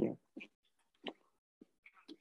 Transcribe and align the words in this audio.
Yeah. 0.00 0.12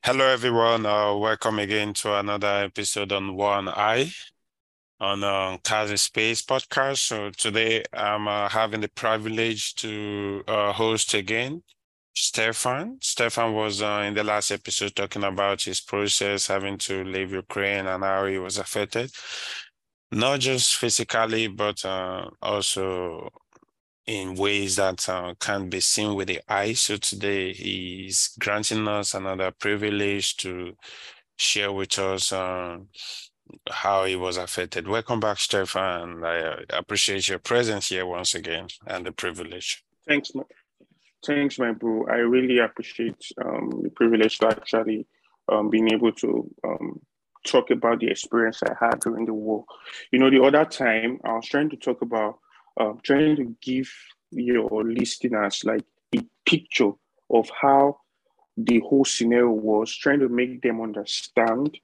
Hello, 0.04 0.26
everyone. 0.26 0.86
Uh, 0.86 1.16
welcome 1.16 1.60
again 1.60 1.94
to 1.94 2.20
another 2.20 2.66
episode 2.66 3.12
on 3.14 3.36
War 3.36 3.58
and 3.58 3.70
I 3.70 4.12
on 5.00 5.24
uh, 5.24 5.58
Kazzy 5.64 5.98
Space 5.98 6.42
podcast. 6.42 6.98
So 6.98 7.30
today 7.30 7.84
I'm 7.94 8.28
uh, 8.28 8.50
having 8.50 8.82
the 8.82 8.90
privilege 8.90 9.76
to 9.76 10.44
uh, 10.48 10.74
host 10.74 11.14
again 11.14 11.64
Stefan. 12.14 12.98
Stefan 13.02 13.54
was 13.54 13.82
uh, 13.82 14.04
in 14.06 14.14
the 14.14 14.26
last 14.26 14.52
episode 14.52 14.94
talking 14.96 15.24
about 15.24 15.62
his 15.62 15.80
process 15.80 16.48
having 16.48 16.78
to 16.80 17.06
leave 17.06 17.32
Ukraine 17.32 17.88
and 17.88 18.04
how 18.04 18.26
he 18.26 18.38
was 18.40 18.58
affected, 18.58 19.10
not 20.12 20.42
just 20.42 20.76
physically, 20.76 21.48
but 21.48 21.86
uh, 21.86 22.30
also 22.42 23.30
in 24.10 24.34
ways 24.34 24.78
that 24.78 25.08
uh, 25.08 25.36
can 25.40 25.70
be 25.70 25.80
seen 25.80 26.16
with 26.16 26.28
the 26.28 26.42
eye. 26.50 26.74
So 26.74 26.98
today 26.98 27.54
he's 27.54 28.32
granting 28.40 28.88
us 28.88 29.14
another 29.14 29.52
privilege 29.52 30.36
to 30.38 30.76
share 31.38 31.72
with 31.72 32.00
us 32.00 32.34
uh, 32.34 32.80
how 33.70 34.06
he 34.06 34.16
was 34.16 34.38
affected. 34.38 34.88
Welcome 34.88 35.20
back, 35.20 35.38
Stefan. 35.38 36.24
I 36.24 36.40
uh, 36.40 36.62
appreciate 36.72 37.30
your 37.30 37.38
presence 37.38 37.90
here 37.90 38.08
once 38.08 38.34
again 38.34 38.70
and 38.88 39.06
the 39.06 39.12
privilege. 39.12 39.84
Thanks, 40.08 40.32
thanks, 41.24 41.60
my 41.60 41.74
bro. 41.74 42.08
I 42.08 42.16
really 42.16 42.58
appreciate 42.58 43.24
um, 43.46 43.82
the 43.84 43.92
privilege 43.92 44.40
to 44.40 44.48
actually 44.48 45.06
um, 45.50 45.70
being 45.70 45.94
able 45.94 46.14
to 46.14 46.50
um, 46.64 47.00
talk 47.46 47.70
about 47.70 48.00
the 48.00 48.08
experience 48.08 48.60
I 48.64 48.74
had 48.84 49.02
during 49.02 49.28
the 49.28 49.36
war. 49.36 49.66
You 50.12 50.18
know, 50.18 50.32
the 50.32 50.42
other 50.42 50.66
time 50.66 51.20
I 51.24 51.34
was 51.34 51.46
trying 51.46 51.70
to 51.70 51.78
talk 51.78 52.02
about 52.02 52.40
um, 52.80 53.00
trying 53.04 53.36
to 53.36 53.56
give 53.62 53.92
your 54.32 54.84
listeners 54.84 55.64
like 55.66 55.84
a 56.16 56.22
picture 56.46 56.92
of 57.30 57.50
how 57.62 58.00
the 58.58 58.80
whole 58.80 59.06
scenario 59.06 59.50
was, 59.52 59.96
trying 59.96 60.20
to 60.20 60.30
make 60.30 60.62
them 60.62 60.82
understand 60.82 61.78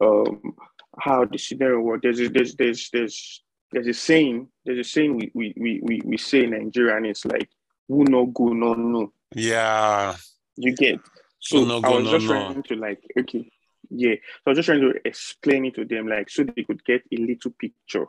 um, 0.00 0.54
how 0.98 1.24
the 1.24 1.38
scenario 1.38 1.80
was. 1.80 2.00
There's 2.02 2.20
a, 2.20 2.28
there's 2.28 2.54
there's 2.54 2.90
there's 2.90 3.42
there's 3.72 3.86
a 3.86 3.94
saying 3.94 4.48
there's 4.64 4.78
a 4.78 4.84
saying 4.88 5.16
we 5.16 5.30
we 5.34 5.54
we 5.56 5.80
we, 5.82 6.00
we 6.04 6.16
say 6.16 6.44
in 6.44 6.50
Nigeria 6.50 6.96
and 6.96 7.06
it's 7.06 7.24
like 7.24 7.48
who 7.88 8.04
no 8.04 8.26
go 8.26 8.48
no 8.48 8.74
no. 8.74 9.12
Yeah. 9.34 10.16
You 10.56 10.74
get 10.74 11.00
so 11.40 11.64
no, 11.64 11.80
I 11.82 11.88
was 11.90 12.04
no, 12.04 12.10
just 12.12 12.26
no. 12.26 12.32
trying 12.32 12.62
to 12.62 12.76
like 12.76 13.02
okay 13.18 13.50
yeah 13.90 14.14
so 14.14 14.42
I 14.46 14.50
was 14.50 14.58
just 14.58 14.66
trying 14.66 14.80
to 14.80 14.94
explain 15.04 15.66
it 15.66 15.74
to 15.76 15.84
them 15.84 16.08
like 16.08 16.30
so 16.30 16.44
they 16.44 16.62
could 16.62 16.84
get 16.84 17.02
a 17.12 17.16
little 17.16 17.52
picture 17.52 18.06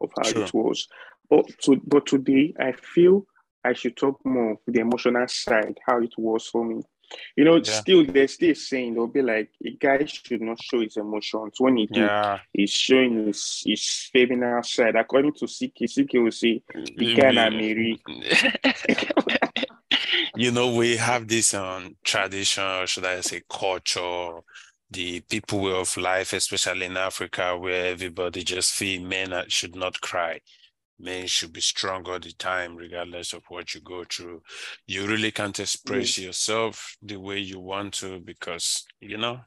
of 0.00 0.10
how 0.16 0.24
Sure. 0.24 0.44
it 0.44 0.54
was. 0.54 0.88
But 1.28 1.46
to, 1.62 1.80
but 1.86 2.06
today 2.06 2.54
I 2.58 2.72
feel 2.72 3.26
I 3.64 3.72
should 3.72 3.96
talk 3.96 4.24
more 4.24 4.52
of 4.52 4.58
the 4.66 4.80
emotional 4.80 5.26
side, 5.28 5.78
how 5.86 6.00
it 6.00 6.14
was 6.16 6.46
for 6.46 6.64
me. 6.64 6.82
You 7.36 7.44
know, 7.44 7.56
Yeah. 7.56 7.62
still 7.62 8.04
there's 8.04 8.34
still 8.34 8.54
saying 8.54 8.94
they'll 8.94 9.06
be 9.06 9.22
like 9.22 9.50
a 9.64 9.70
guy 9.70 10.04
should 10.04 10.40
not 10.40 10.62
show 10.62 10.80
his 10.80 10.96
emotions. 10.96 11.54
When 11.58 11.76
he 11.76 11.86
do, 11.86 12.00
Yeah. 12.00 12.38
he's 12.52 12.72
showing 12.72 13.26
his 13.26 13.62
his 13.64 14.08
feminine 14.12 14.62
side. 14.62 14.96
According 14.96 15.32
to 15.34 15.46
CK, 15.46 15.86
CK 15.86 16.14
will 16.18 16.32
say 16.32 16.62
the 16.96 17.14
guy 17.14 17.30
na 17.32 17.50
Mary. 17.50 18.00
you 20.36 20.50
know, 20.50 20.74
we 20.74 20.96
have 20.96 21.26
this 21.28 21.54
um, 21.54 21.96
tradition, 22.04 22.64
or 22.64 22.86
should 22.86 23.04
I 23.04 23.20
say, 23.20 23.42
culture, 23.48 24.40
the 24.90 25.20
people 25.20 25.60
way 25.60 25.72
of 25.72 25.96
life, 25.96 26.32
especially 26.32 26.86
in 26.86 26.96
Africa, 26.96 27.56
where 27.58 27.86
everybody 27.86 28.44
just 28.44 28.72
feel 28.74 29.02
men 29.02 29.32
should 29.48 29.74
not 29.74 30.00
cry. 30.00 30.40
Men 30.98 31.26
should 31.26 31.52
be 31.52 31.60
strong 31.60 32.06
all 32.08 32.18
the 32.18 32.32
time, 32.32 32.76
regardless 32.76 33.32
of 33.32 33.42
what 33.48 33.74
you 33.74 33.80
go 33.82 34.04
through. 34.04 34.42
You 34.86 35.06
really 35.06 35.30
can't 35.30 35.58
express 35.60 36.18
yourself 36.18 36.96
the 37.02 37.16
way 37.16 37.38
you 37.38 37.60
want 37.60 37.94
to 37.94 38.18
because, 38.20 38.86
you 39.00 39.18
know, 39.18 39.40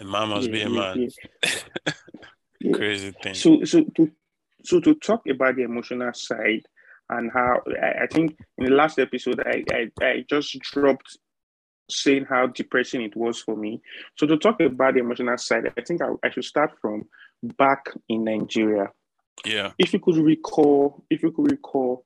a 0.00 0.04
man 0.04 0.28
must 0.30 0.50
be 0.50 0.62
a 0.62 0.68
yeah, 0.68 0.80
man. 0.80 1.08
yeah. 1.44 1.92
Yeah. 2.60 2.72
Crazy 2.72 3.12
thing. 3.22 3.34
So 3.34 3.62
so 3.64 3.84
to 3.96 4.10
so 4.64 4.80
to 4.80 4.94
talk 4.96 5.22
about 5.28 5.54
the 5.54 5.62
emotional 5.62 6.12
side 6.12 6.62
and 7.08 7.30
how 7.32 7.60
I, 7.80 8.02
I 8.02 8.06
think 8.08 8.36
in 8.58 8.64
the 8.64 8.72
last 8.72 8.98
episode 8.98 9.40
I, 9.46 9.62
I 9.72 10.04
I 10.04 10.24
just 10.28 10.58
dropped 10.58 11.18
saying 11.90 12.26
how 12.28 12.48
depressing 12.48 13.02
it 13.02 13.16
was 13.16 13.40
for 13.40 13.56
me. 13.56 13.80
So 14.16 14.26
to 14.26 14.36
talk 14.36 14.60
about 14.60 14.94
the 14.94 15.00
emotional 15.00 15.38
side, 15.38 15.72
I 15.76 15.80
think 15.82 16.02
I, 16.02 16.08
I 16.22 16.30
should 16.30 16.44
start 16.44 16.72
from 16.80 17.04
back 17.56 17.86
in 18.08 18.24
Nigeria. 18.24 18.88
Yeah. 19.44 19.72
If 19.78 19.92
you 19.92 20.00
could 20.00 20.16
recall, 20.16 21.04
if 21.10 21.22
you 21.22 21.30
could 21.32 21.50
recall, 21.50 22.04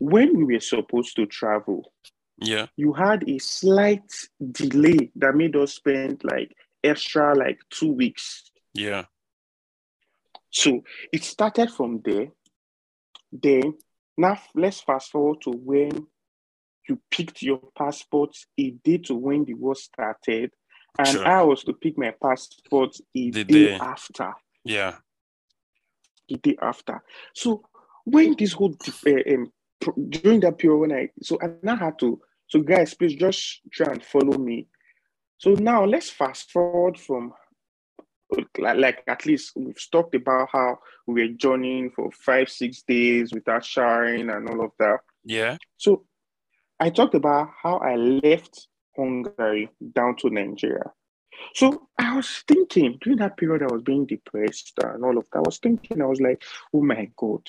when 0.00 0.36
we 0.36 0.54
were 0.54 0.60
supposed 0.60 1.16
to 1.16 1.26
travel, 1.26 1.92
Yeah. 2.38 2.66
you 2.76 2.92
had 2.92 3.28
a 3.28 3.38
slight 3.38 4.10
delay 4.52 5.10
that 5.16 5.34
made 5.34 5.54
us 5.56 5.74
spend 5.74 6.22
like 6.24 6.54
extra 6.84 7.34
like 7.34 7.58
two 7.70 7.92
weeks 7.92 8.50
Yeah. 8.74 9.04
So 10.50 10.82
it 11.12 11.24
started 11.24 11.70
from 11.70 12.00
there. 12.04 12.28
Then 13.32 13.74
now 14.18 14.38
let's 14.54 14.80
fast 14.82 15.10
forward 15.10 15.40
to 15.42 15.50
when 15.50 16.06
you 16.88 17.00
picked 17.10 17.42
your 17.42 17.60
passport 17.78 18.36
a 18.58 18.70
day 18.70 18.98
to 18.98 19.14
when 19.14 19.44
the 19.44 19.54
war 19.54 19.74
started, 19.74 20.50
and 20.98 21.08
Sure. 21.08 21.26
I 21.26 21.42
was 21.42 21.62
to 21.64 21.72
pick 21.72 21.96
my 21.96 22.10
passport 22.10 22.96
a 23.14 23.30
The 23.30 23.44
day 23.44 23.64
day. 23.68 23.74
after. 23.74 24.34
Yeah. 24.64 24.98
The 26.28 26.36
day 26.36 26.56
after. 26.62 27.02
So 27.34 27.62
when 28.04 28.34
this 28.36 28.52
whole 28.52 28.74
uh, 29.06 29.34
um, 29.34 29.52
during 30.08 30.40
that 30.40 30.58
period 30.58 30.78
when 30.78 30.92
I 30.92 31.08
so 31.22 31.38
I 31.42 31.50
now 31.62 31.76
had 31.76 31.98
to 32.00 32.20
so 32.46 32.60
guys 32.60 32.94
please 32.94 33.14
just 33.14 33.60
try 33.72 33.92
and 33.92 34.02
follow 34.02 34.38
me. 34.38 34.68
So 35.38 35.54
now 35.54 35.84
let's 35.84 36.10
fast 36.10 36.50
forward 36.50 36.98
from 36.98 37.32
like, 38.58 38.78
like 38.78 39.02
at 39.08 39.26
least 39.26 39.52
we've 39.56 39.90
talked 39.90 40.14
about 40.14 40.48
how 40.52 40.78
we 41.06 41.22
were 41.22 41.34
journeying 41.34 41.90
for 41.90 42.10
five, 42.12 42.48
six 42.48 42.82
days 42.82 43.32
without 43.32 43.64
showering 43.64 44.30
and 44.30 44.48
all 44.48 44.64
of 44.64 44.72
that. 44.78 44.98
Yeah. 45.24 45.56
So 45.76 46.04
I 46.80 46.90
talked 46.90 47.14
about 47.14 47.50
how 47.62 47.78
I 47.78 47.96
left 47.96 48.68
Hungary 48.96 49.70
down 49.94 50.16
to 50.16 50.30
Nigeria. 50.30 50.92
So 51.54 51.88
I 51.98 52.16
was 52.16 52.44
thinking 52.46 52.98
during 53.00 53.18
that 53.18 53.36
period, 53.36 53.62
I 53.62 53.72
was 53.72 53.82
being 53.82 54.06
depressed 54.06 54.72
and 54.82 55.04
all 55.04 55.18
of 55.18 55.26
that. 55.32 55.38
I 55.38 55.42
was 55.42 55.58
thinking, 55.58 56.00
I 56.00 56.06
was 56.06 56.20
like, 56.20 56.42
oh 56.72 56.82
my 56.82 57.10
God, 57.16 57.42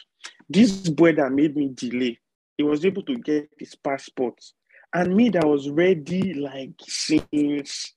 this 0.50 0.90
boy 0.90 1.14
that 1.14 1.32
made 1.32 1.56
me 1.56 1.72
delay, 1.74 2.20
he 2.58 2.64
was 2.64 2.86
able 2.86 3.04
to 3.04 3.16
get 3.16 3.50
his 3.58 3.76
passport. 3.76 4.40
And 4.94 5.16
me 5.16 5.30
that 5.30 5.46
was 5.46 5.70
ready, 5.70 6.34
like 6.34 6.74
since 6.82 7.94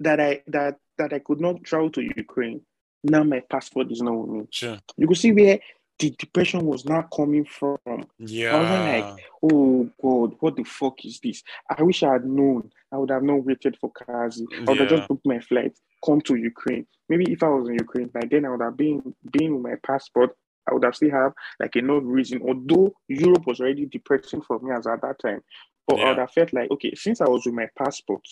that 0.00 0.20
I 0.20 0.42
that 0.46 0.76
that 0.98 1.12
I 1.12 1.18
could 1.18 1.40
not 1.40 1.64
travel 1.64 1.90
to 1.90 2.02
Ukraine. 2.02 2.60
Now 3.04 3.22
my 3.22 3.40
passport 3.40 3.90
is 3.90 4.02
not 4.02 4.14
with 4.14 4.30
me. 4.30 4.46
Sure. 4.50 4.78
You 4.96 5.06
could 5.06 5.16
see 5.16 5.32
where 5.32 5.58
the 5.98 6.10
depression 6.10 6.64
was 6.64 6.84
not 6.84 7.10
coming 7.14 7.44
from. 7.44 7.78
Yeah. 8.18 9.16
Oh 9.42 9.90
God, 10.00 10.36
what 10.40 10.56
the 10.56 10.64
fuck 10.64 11.04
is 11.04 11.20
this? 11.20 11.42
I 11.76 11.82
wish 11.82 12.02
I 12.02 12.12
had 12.14 12.24
known. 12.24 12.70
I 12.92 12.98
would 12.98 13.10
have 13.10 13.22
not 13.22 13.44
waited 13.44 13.76
for 13.80 13.92
Kazzy. 13.92 14.46
I 14.66 14.70
would 14.70 14.80
have 14.80 14.88
just 14.88 15.08
booked 15.08 15.26
my 15.26 15.40
flight, 15.40 15.76
come 16.04 16.20
to 16.22 16.36
Ukraine. 16.36 16.86
Maybe 17.08 17.32
if 17.32 17.42
I 17.42 17.48
was 17.48 17.68
in 17.68 17.74
Ukraine 17.74 18.08
by 18.08 18.22
then, 18.30 18.44
I 18.44 18.50
would 18.50 18.62
have 18.62 18.76
been 18.76 19.14
been 19.32 19.54
with 19.54 19.62
my 19.62 19.76
passport. 19.82 20.36
I 20.68 20.74
would 20.74 20.84
have 20.84 20.96
still 20.96 21.10
have 21.10 21.32
like 21.58 21.76
enough 21.76 22.02
reason. 22.04 22.42
Although 22.42 22.92
Europe 23.08 23.46
was 23.46 23.60
already 23.60 23.86
depressing 23.86 24.42
for 24.42 24.58
me 24.60 24.72
as 24.72 24.86
at 24.86 25.02
that 25.02 25.18
time, 25.18 25.42
but 25.86 25.98
I 25.98 26.10
would 26.10 26.18
have 26.18 26.30
felt 26.30 26.52
like 26.52 26.70
okay, 26.70 26.94
since 26.94 27.20
I 27.20 27.28
was 27.28 27.44
with 27.44 27.54
my 27.54 27.68
passport, 27.76 28.22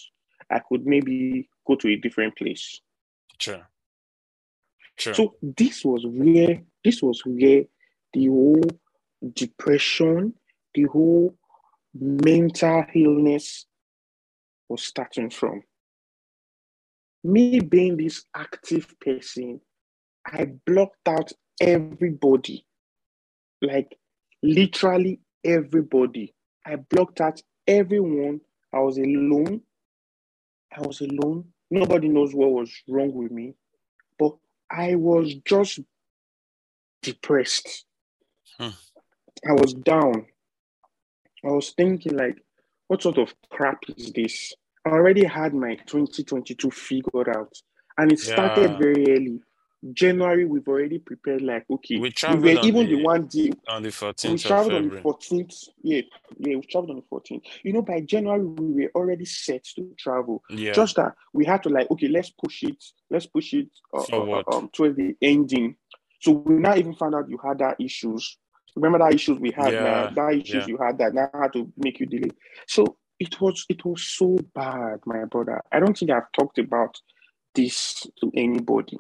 I 0.51 0.61
could 0.61 0.87
maybe 0.87 1.49
go 1.67 1.75
to 1.77 1.89
a 1.89 1.97
different 1.97 2.37
place. 2.37 2.81
Sure. 3.39 3.67
Sure. 4.99 5.15
So 5.15 5.35
this 5.43 5.85
was 5.85 6.05
where 6.07 6.63
this 6.85 7.03
was 7.03 7.23
where 7.25 7.65
the 8.13 8.27
whole 8.27 8.63
depression, 9.35 10.35
the 10.75 10.85
whole 10.85 11.37
mental 11.95 12.85
illness 12.95 13.67
was 14.69 14.83
starting 14.83 15.31
from. 15.31 15.63
Me 17.25 17.61
being 17.61 17.97
this 17.97 18.25
active 18.35 18.95
person, 19.01 19.61
I 20.27 20.47
blocked 20.67 21.09
out 21.09 21.33
everybody, 21.61 22.65
like 23.61 23.97
literally 24.43 25.21
everybody. 25.45 26.35
I 26.65 26.77
blocked 26.77 27.21
out 27.21 27.43
everyone. 27.67 28.41
I 28.73 28.79
was 28.81 28.99
alone. 28.99 29.61
I 30.77 30.81
was 30.81 31.01
alone. 31.01 31.45
Nobody 31.71 32.09
knows 32.09 32.35
what 32.35 32.53
was 32.53 32.71
wrong 32.89 33.13
with 33.13 33.31
me, 33.33 33.55
but 34.19 34.37
I 34.71 34.95
was 34.95 35.35
just 35.45 35.81
depressed. 37.03 37.85
Hmm. 38.59 38.71
I 39.49 39.53
was 39.53 39.75
down. 39.75 40.27
I 41.45 41.49
was 41.49 41.71
thinking, 41.71 42.17
like, 42.17 42.37
what 42.89 43.03
sort 43.03 43.19
of 43.19 43.35
crap 43.51 43.79
is 43.97 44.13
this? 44.13 44.53
I 44.85 44.91
already 44.91 45.25
had 45.25 45.55
my 45.55 45.75
2022 45.75 46.71
figured 46.71 47.29
out, 47.29 47.53
and 47.99 48.13
it 48.13 48.19
started 48.19 48.73
Yeah. 48.73 48.79
very 48.79 49.05
early. 49.11 49.41
January, 49.95 50.45
we've 50.45 50.67
already 50.69 50.99
prepared. 50.99 51.43
Like, 51.43 51.65
okay, 51.71 51.97
We 51.99 52.13
we, 52.39 52.55
were 52.55 52.61
even 52.63 52.87
the- 52.87 52.97
the 52.97 53.03
one 53.03 53.27
day 53.27 53.53
On 53.69 53.83
the 53.83 53.89
We 53.89 53.93
14th 53.93 54.35
of 54.35 54.43
traveled 54.43 54.75
on 54.75 54.89
the 54.89 55.01
14th. 55.01 55.69
Yeah, 55.83 56.03
yeah, 56.39 56.57
we 56.57 56.63
traveled 56.63 56.91
on 56.91 56.97
the 56.97 57.03
14th. 57.03 57.43
You 57.63 57.73
know, 57.73 57.83
by 57.83 58.01
January, 58.01 58.45
we 58.45 58.85
were 58.85 58.91
already 58.95 59.25
set 59.25 59.65
to 59.77 59.93
travel. 59.99 60.43
Yeah. 60.51 60.73
Just 60.73 60.97
that 60.97 61.15
we 61.33 61.45
had 61.45 61.63
to 61.65 61.69
like, 61.69 61.91
okay, 61.91 62.09
let's 62.09 62.31
push 62.31 62.63
it, 62.63 62.83
let's 63.11 63.27
push 63.27 63.53
it 63.55 63.69
uh, 63.95 64.05
uh, 64.13 64.43
um, 64.53 64.71
towards 64.73 64.97
the 64.97 65.15
ending. 65.23 65.77
So 66.21 66.33
we 66.33 66.55
now 66.55 66.75
even 66.77 66.95
found 66.95 67.15
out 67.15 67.29
you 67.29 67.39
had 67.43 67.59
that 67.59 67.77
issues. 67.81 68.39
Remember 68.75 68.99
that 68.99 69.15
issues 69.15 69.39
we 69.39 69.51
had, 69.53 69.73
Yeah, 69.73 69.83
man. 69.83 70.15
That 70.15 70.33
issues 70.35 70.55
yeah. 70.55 70.67
you 70.67 70.79
had 70.79 70.99
that 70.99 71.15
now 71.15 71.31
had 71.33 71.53
to 71.55 71.73
make 71.77 71.99
you 72.01 72.07
delay. 72.07 72.31
So 72.67 72.97
it 73.19 73.41
was 73.41 73.65
it 73.69 73.85
was 73.85 74.03
so 74.03 74.37
bad, 74.55 75.01
my 75.07 75.25
brother. 75.25 75.63
I 75.73 75.81
don't 75.81 75.97
think 75.97 76.11
I've 76.11 76.31
talked 76.33 76.59
about 76.59 77.01
this 77.55 78.07
to 78.21 78.31
anybody. 78.35 78.99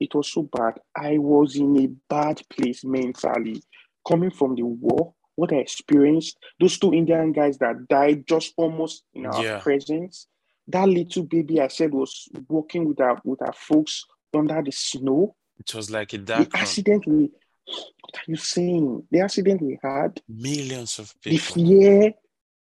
It 0.00 0.14
was 0.14 0.30
so 0.32 0.42
bad. 0.42 0.74
I 0.96 1.18
was 1.18 1.56
in 1.56 1.76
a 1.78 1.86
bad 2.08 2.40
place 2.50 2.84
mentally, 2.84 3.62
coming 4.06 4.30
from 4.30 4.54
the 4.54 4.62
war. 4.62 5.14
What 5.34 5.52
I 5.52 5.56
experienced, 5.56 6.36
those 6.60 6.78
two 6.78 6.92
Indian 6.92 7.32
guys 7.32 7.58
that 7.58 7.86
died 7.88 8.26
just 8.26 8.54
almost 8.56 9.04
in 9.14 9.26
our 9.26 9.42
Yeah. 9.42 9.60
presence. 9.60 10.26
That 10.66 10.88
little 10.88 11.22
baby 11.24 11.60
I 11.60 11.68
said 11.68 11.92
was 11.94 12.28
walking 12.48 12.86
with 12.88 13.00
our 13.00 13.20
with 13.24 13.40
our 13.42 13.52
folks 13.52 14.04
under 14.34 14.60
the 14.62 14.72
snow. 14.72 15.34
It 15.58 15.74
was 15.74 15.90
like 15.90 16.12
a 16.12 16.18
The 16.18 16.24
dark 16.24 16.52
room. 16.54 16.62
accident 16.62 17.06
we 17.06 17.30
what 17.66 18.16
are 18.16 18.24
you 18.30 18.36
saying? 18.36 19.06
The 19.10 19.20
accident 19.20 19.60
we 19.62 19.78
had, 19.82 20.20
Millions 20.28 20.98
of 20.98 21.14
people. 21.20 21.36
the 21.54 21.68
fear, 21.68 22.14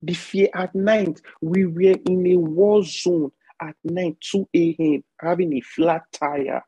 the 0.02 0.14
fear 0.14 0.50
at 0.54 0.74
night. 0.74 1.22
We 1.42 1.66
were 1.66 1.96
in 2.06 2.26
a 2.28 2.36
war 2.38 2.84
zone 2.84 3.32
at 3.62 3.76
night, 3.84 4.18
2 4.22 4.50
a.m., 4.54 5.04
having 5.20 5.54
a 5.54 5.62
flat 5.62 6.04
tire. 6.12 6.64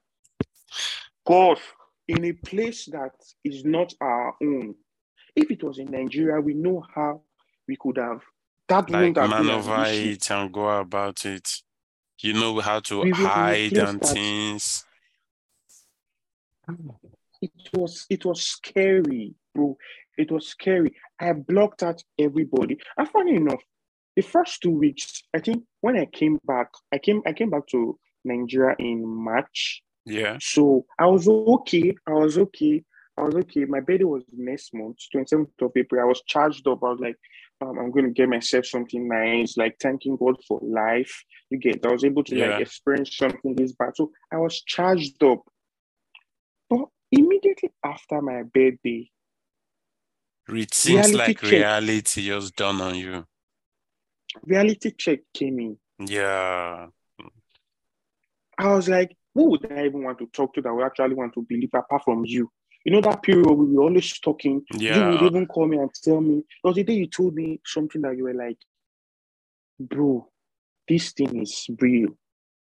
God, 1.27 1.59
in 2.07 2.23
a 2.23 2.31
place 2.31 2.85
that 2.85 3.11
is 3.43 3.65
not 3.65 3.93
our 3.99 4.33
own. 4.41 4.75
If 5.35 5.51
it 5.51 5.61
was 5.63 5.77
in 5.77 5.91
Nigeria, 5.91 6.39
we 6.39 6.53
know 6.53 6.83
how 6.95 7.21
we 7.67 7.75
could 7.79 7.97
have 7.97 8.21
that 8.69 8.89
Like 8.89 9.15
maneuver 9.15 9.83
it 9.87 10.29
and 10.31 10.53
go 10.53 10.69
about 10.79 11.25
it. 11.25 11.49
You 12.21 12.33
know 12.33 12.59
how 12.59 12.79
to 12.81 13.01
We 13.01 13.11
were 13.11 13.19
in 13.19 13.25
a 13.25 13.27
hide 13.27 13.77
and 13.77 13.99
that- 14.01 14.07
things. 14.07 14.85
It 17.41 17.51
was 17.73 18.05
it 18.09 18.25
was 18.25 18.41
scary, 18.41 19.35
bro. 19.53 19.77
It 20.17 20.31
was 20.31 20.47
scary. 20.47 20.95
I 21.19 21.33
blocked 21.33 21.83
out 21.83 22.03
everybody. 22.17 22.77
And 22.97 23.07
funny 23.09 23.35
enough, 23.35 23.61
the 24.15 24.23
first 24.23 24.61
two 24.61 24.71
weeks, 24.71 25.21
I 25.33 25.39
think 25.39 25.63
when 25.81 25.95
I 25.97 26.05
came 26.05 26.39
back, 26.45 26.69
I 26.91 26.97
came 26.97 27.21
I 27.25 27.33
came 27.33 27.51
back 27.51 27.67
to 27.67 27.99
Nigeria 28.25 28.75
in 28.79 29.05
March. 29.05 29.83
Yeah. 30.07 30.37
So 30.41 30.85
I 30.97 31.05
was 31.05 31.27
okay. 31.27 31.93
I 32.07 32.11
was 32.13 32.37
okay. 32.37 32.83
I 33.17 33.23
was 33.23 33.35
okay. 33.35 33.65
My 33.65 33.79
birthday 33.81 34.05
was 34.05 34.23
next 34.31 34.73
month, 34.73 34.97
27th 35.13 35.49
of 35.61 35.71
April. 35.75 36.01
I 36.01 36.05
was 36.05 36.21
charged 36.27 36.67
up. 36.67 36.83
I 36.83 36.89
was 36.91 36.99
like, 36.99 37.17
um, 37.61 37.77
I'm 37.79 37.91
going 37.91 38.05
to 38.05 38.11
get 38.11 38.29
myself 38.29 38.65
something 38.67 39.07
nice, 39.07 39.57
like 39.57 39.75
thanking 39.81 40.15
God 40.15 40.35
for 40.47 40.59
life. 40.63 41.23
You 41.49 41.57
get, 41.57 41.85
I 41.85 41.91
was 41.91 42.03
able 42.05 42.23
to 42.25 42.35
Yeah. 42.35 42.49
like 42.51 42.61
experience 42.61 43.17
something 43.17 43.55
this 43.55 43.73
bad. 43.73 43.95
So 43.95 44.11
I 44.31 44.37
was 44.37 44.61
charged 44.61 45.21
up. 45.23 45.41
But 46.69 46.85
immediately 47.11 47.71
after 47.83 48.21
my 48.21 48.43
birthday, 48.43 49.09
It 50.49 50.73
seems 50.73 51.07
Reality 51.11 51.17
like 51.17 51.41
check. 51.41 51.51
reality 51.51 52.21
just 52.27 52.55
dawned 52.55 52.81
on 52.81 52.95
you. 52.95 53.25
reality 54.45 54.91
check 54.97 55.19
came 55.33 55.59
in. 55.59 55.77
Yeah. 56.07 56.87
I 58.59 58.67
was 58.75 58.87
like, 58.87 59.15
who 59.37 59.51
would 59.51 59.71
I 59.71 59.85
even 59.85 60.03
want 60.03 60.17
to 60.17 60.25
talk 60.33 60.55
to 60.55 60.61
that 60.61 60.73
would 60.73 60.83
actually 60.83 61.13
want 61.13 61.33
to 61.35 61.45
believe 61.47 61.69
apart 61.75 62.03
from 62.03 62.25
you? 62.25 62.49
You 62.83 62.91
know, 62.91 63.01
that 63.01 63.21
period 63.21 63.47
we 63.47 63.75
were 63.75 63.83
always 63.83 64.19
talking. 64.19 64.63
You 64.73 65.09
would 65.09 65.21
even 65.21 65.45
call 65.45 65.67
me 65.67 65.77
and 65.77 65.91
tell 65.93 66.21
me. 66.21 66.35
There 66.63 66.69
was 66.69 66.75
the 66.75 66.83
day 66.83 66.93
you 66.93 67.07
told 67.07 67.35
me 67.35 67.61
something 67.63 68.01
that 68.01 68.17
you 68.17 68.23
were 68.23 68.33
like, 68.33 68.57
bro, 69.79 70.27
this 70.87 71.11
thing 71.11 71.39
is 71.39 71.69
real. 71.79 72.17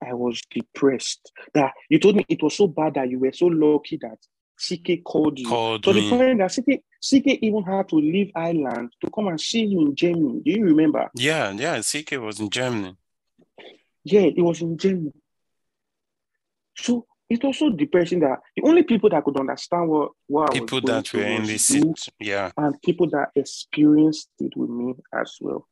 I 0.04 0.14
was 0.16 0.42
depressed. 0.50 1.32
That 1.54 1.74
you 1.90 2.00
told 2.00 2.16
me 2.16 2.26
it 2.28 2.42
was 2.42 2.56
so 2.58 2.68
bad 2.68 2.96
that 2.96 3.10
you 3.10 3.20
were 3.20 3.34
so 3.34 3.46
lucky 3.46 4.00
that 4.02 4.18
CK 4.58 5.04
called 5.04 5.38
you. 5.38 5.48
Called 5.48 5.84
to 5.84 5.94
the 5.94 6.02
me. 6.02 6.10
point 6.10 6.40
that 6.40 6.52
CK, 6.52 6.82
CK 7.02 7.28
even 7.44 7.64
had 7.64 7.88
to 7.90 7.98
leave 7.98 8.32
Ireland 8.36 8.94
to 9.04 9.12
come 9.12 9.28
and 9.28 9.40
see 9.40 9.66
you 9.66 9.82
in 9.82 9.96
Germany. 9.96 10.42
Do 10.44 10.52
you 10.52 10.64
remember? 10.64 11.12
Yeah, 11.16 11.52
yeah. 11.52 11.82
CK 11.82 12.14
was 12.14 12.40
in 12.40 12.50
Germany. 12.50 12.96
Yeah, 14.04 14.22
it 14.22 14.42
was 14.42 14.62
in 14.62 14.76
Germany. 14.78 15.12
So 16.76 17.06
it 17.30 17.44
also 17.44 17.70
depressing 17.70 18.20
that 18.22 18.40
the 18.56 18.64
only 18.64 18.84
people 18.84 19.10
that 19.10 19.24
could 19.24 19.40
understand 19.40 19.90
what, 19.90 20.12
what 20.28 20.52
People 20.52 20.82
that 20.82 21.12
were 21.14 21.22
in 21.24 21.44
this 21.46 21.70
you 21.72 21.94
yeah, 22.20 22.52
and 22.58 22.80
people 22.82 23.10
that 23.12 23.30
experienced 23.36 24.30
it 24.40 24.54
with 24.56 24.70
me 24.70 24.94
as 25.14 25.38
well. 25.42 25.68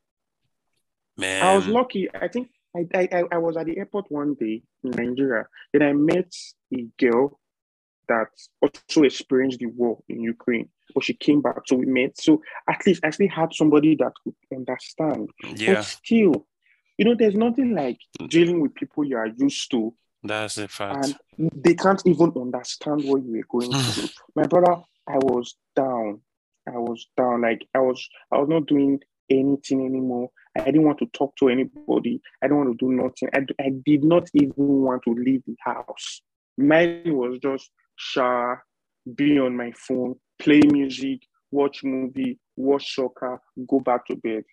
man. 1.18 1.44
I 1.44 1.56
was 1.56 1.68
lucky. 1.68 2.07
I 2.13 2.27
think 2.27 2.50
I, 2.75 2.88
I 2.95 3.09
I- 3.12 3.27
I 3.33 3.38
was 3.38 3.57
at 3.57 3.65
the 3.65 3.77
airport 3.77 4.06
one 4.09 4.33
day 4.36 4.63
in 4.83 4.92
Nigeria. 4.92 5.45
Then 5.74 5.83
I 5.83 5.94
met 5.94 6.33
a 6.74 6.88
girl 6.98 7.39
that 8.07 8.27
also 8.62 9.03
experienced 9.03 9.59
the 9.59 9.68
war 9.68 10.00
in 10.09 10.21
Ukraine, 10.21 10.69
but 10.94 11.03
she 11.03 11.13
came 11.13 11.42
back. 11.42 11.59
So 11.68 11.75
we 11.75 11.86
met. 11.86 12.18
So 12.19 12.42
at 12.68 12.86
least 12.86 13.01
I 13.06 13.09
still 13.12 13.30
had 13.30 13.53
somebody 13.53 13.95
that 13.95 14.13
could 14.24 14.36
understand. 14.56 15.30
yeah, 15.56 15.75
But 15.75 15.83
still, 15.86 16.48
you 16.98 17.06
know, 17.06 17.15
there's 17.15 17.36
nothing 17.36 17.75
like 17.75 18.00
mm. 18.19 18.30
dealing 18.30 18.59
with 18.62 18.74
people 18.75 19.03
you 19.03 19.18
are 19.18 19.27
used 19.27 19.69
to 19.71 19.94
that's 20.23 20.57
a 20.57 20.68
fact. 20.68 21.15
and 21.38 21.51
they 21.56 21.73
can't 21.73 22.01
even 22.06 22.31
understand 22.35 23.03
what 23.06 23.23
you 23.23 23.31
were 23.38 23.59
going 23.59 23.71
through. 23.81 24.09
My 24.35 24.44
brother, 24.47 24.81
I 25.07 25.18
was 25.18 25.56
down. 25.75 26.21
I 26.68 26.77
was 26.77 27.07
down. 27.18 27.41
Like 27.41 27.68
I 27.73 27.79
was, 27.79 28.07
I 28.31 28.38
was 28.38 28.50
not 28.50 28.68
doing 28.68 29.00
anything 29.29 29.85
anymore. 29.85 30.29
I 30.57 30.65
didn't 30.65 30.83
want 30.83 31.00
to 31.00 31.06
talk 31.07 31.35
to 31.38 31.50
anybody. 31.50 32.21
I 32.41 32.47
didn't 32.47 32.57
want 32.57 32.79
to 32.79 32.85
do 32.85 32.91
nothing. 32.91 33.29
I, 33.33 33.63
I 33.63 33.71
did 33.85 34.03
not 34.03 34.29
even 34.33 34.53
want 34.57 35.03
to 35.03 35.13
leave 35.13 35.44
the 35.47 35.56
house. 35.62 36.21
Mine 36.57 37.03
was 37.06 37.39
just 37.39 37.71
shower, 37.95 38.63
be 39.15 39.39
on 39.39 39.56
my 39.56 39.71
phone, 39.75 40.15
play 40.39 40.62
music, 40.65 41.21
watch 41.51 41.83
movie, 41.83 42.39
watch 42.56 42.95
soccer, 42.95 43.39
go 43.67 43.79
back 43.79 44.06
to 44.07 44.15
bed. 44.15 44.44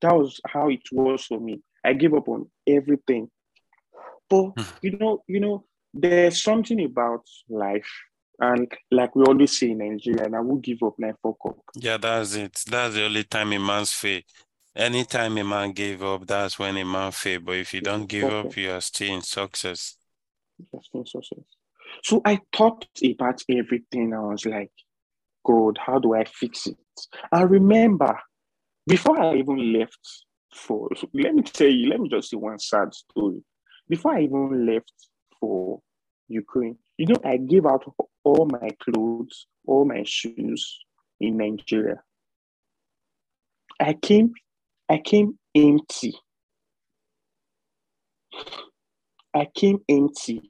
That 0.00 0.16
was 0.16 0.40
how 0.46 0.68
it 0.68 0.82
was 0.90 1.24
for 1.24 1.38
me. 1.38 1.62
I 1.84 1.92
gave 1.92 2.14
up 2.14 2.28
on 2.28 2.50
everything. 2.66 3.30
But 4.32 4.52
hmm. 4.56 4.76
you 4.80 4.96
know, 4.96 5.22
you 5.26 5.40
know, 5.40 5.64
there's 5.92 6.42
something 6.42 6.82
about 6.82 7.24
life, 7.50 7.92
and 8.40 8.72
like 8.90 9.14
we 9.14 9.24
always 9.24 9.58
say 9.58 9.72
in 9.72 9.78
Nigeria, 9.78 10.24
and 10.24 10.34
I 10.34 10.40
will 10.40 10.56
give 10.56 10.78
up, 10.82 10.94
like 10.98 11.16
fuck 11.22 11.36
up. 11.46 11.58
Yeah, 11.74 11.98
that's 11.98 12.34
it. 12.34 12.64
That's 12.66 12.94
the 12.94 13.04
only 13.04 13.24
time 13.24 13.52
a 13.52 13.58
man's 13.58 13.92
fail. 13.92 14.22
Anytime 14.74 15.36
a 15.36 15.44
man 15.44 15.72
gave 15.72 16.02
up, 16.02 16.26
that's 16.26 16.58
when 16.58 16.78
a 16.78 16.84
man 16.84 17.12
fail. 17.12 17.40
But 17.40 17.56
if 17.56 17.74
you 17.74 17.82
don't 17.82 18.06
give 18.06 18.32
up, 18.32 18.56
you 18.56 18.70
are 18.70 18.80
still 18.80 19.14
in 19.16 19.20
success. 19.20 19.96
That's 20.72 20.88
been 20.88 21.04
success. 21.04 21.44
So 22.02 22.22
I 22.24 22.40
thought 22.56 22.86
about 23.04 23.42
everything. 23.50 24.14
I 24.14 24.20
was 24.20 24.46
like, 24.46 24.72
God, 25.44 25.78
how 25.78 25.98
do 25.98 26.14
I 26.14 26.24
fix 26.24 26.66
it? 26.66 26.76
I 27.30 27.42
remember 27.42 28.18
before 28.86 29.20
I 29.20 29.34
even 29.34 29.74
left 29.74 30.24
for, 30.54 30.88
let 31.12 31.34
me 31.34 31.42
tell 31.42 31.68
you, 31.68 31.90
let 31.90 32.00
me 32.00 32.08
just 32.08 32.30
say 32.30 32.38
one 32.38 32.58
sad 32.58 32.94
story. 32.94 33.42
Before 33.92 34.14
I 34.16 34.22
even 34.22 34.64
left 34.64 34.90
for 35.38 35.82
Ukraine, 36.26 36.78
you 36.96 37.04
know, 37.04 37.20
I 37.26 37.36
gave 37.36 37.66
out 37.66 37.84
all 38.24 38.46
my 38.46 38.70
clothes, 38.82 39.46
all 39.66 39.84
my 39.84 40.02
shoes 40.04 40.78
in 41.20 41.36
Nigeria. 41.36 42.02
I 43.78 43.92
came, 43.92 44.32
I 44.88 44.96
came 44.96 45.38
empty. 45.54 46.14
I 49.34 49.46
came 49.54 49.80
empty. 49.86 50.40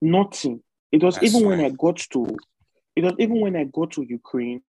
Nothing. 0.00 0.62
It 0.92 1.02
was 1.02 1.18
I 1.18 1.24
even 1.24 1.44
when. 1.44 1.60
I 1.60 1.70
got 1.70 1.96
to 2.12 2.36
it 2.94 3.02
was 3.02 3.14
even 3.18 3.40
when 3.40 3.56
I 3.56 3.64
got 3.64 3.90
to 3.94 4.02
Ukraine, 4.02 4.62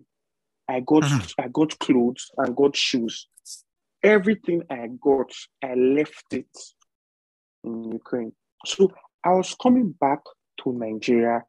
I 0.67 0.79
got 0.79 1.03
Mhm. 1.03 1.33
I 1.38 1.48
got 1.50 1.77
clothes 1.77 2.31
and 2.36 2.55
got 2.55 2.75
shoes. 2.75 3.27
Everything 4.03 4.63
I 4.70 4.88
got, 5.01 5.32
I 5.63 5.74
left 5.75 6.34
it 6.34 6.48
in 7.63 7.91
Ukraine. 7.91 8.32
So 8.65 8.91
I 9.24 9.32
was 9.32 9.56
coming 9.62 9.91
back 9.91 10.20
to 10.63 10.72
Nigeria 10.74 11.44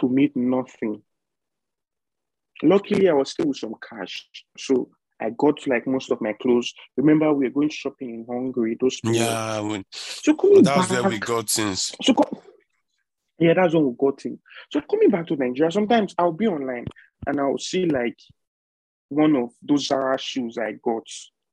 to 0.00 0.08
meet 0.08 0.36
nothing. 0.36 1.02
Luckily, 2.62 3.08
I 3.08 3.12
was 3.12 3.30
still 3.30 3.46
with 3.46 3.56
some 3.58 3.74
cash. 3.88 4.28
So 4.58 4.90
I 5.20 5.30
got 5.30 5.66
like 5.66 5.86
most 5.86 6.10
of 6.10 6.20
my 6.20 6.32
clothes. 6.32 6.72
Remember, 6.96 7.32
we 7.32 7.44
were 7.44 7.50
going 7.50 7.68
shopping 7.70 8.10
in 8.10 8.26
Hungary, 8.28 8.76
those 8.80 9.00
periods. 9.00 9.24
Yeah, 9.24 9.60
we, 9.62 9.84
So 9.92 10.34
coming 10.34 10.62
that's 10.62 10.88
back, 10.90 11.02
where 11.02 11.10
we 11.10 11.18
got 11.18 11.48
things. 11.48 11.92
so 12.02 12.14
co- 12.14 12.42
yeah, 13.38 13.54
that's 13.54 13.74
when 13.74 13.86
we 13.86 13.94
got 13.98 14.24
in. 14.24 14.38
So 14.70 14.80
coming 14.82 15.10
back 15.10 15.26
to 15.28 15.36
Nigeria, 15.36 15.70
sometimes 15.70 16.14
I'll 16.18 16.32
be 16.32 16.46
online 16.46 16.86
and 17.26 17.40
I'll 17.40 17.58
see 17.58 17.86
like 17.86 18.18
one 19.08 19.36
of 19.36 19.50
those 19.62 19.86
Zara 19.86 20.18
shoes 20.18 20.58
I 20.58 20.72
got. 20.72 21.06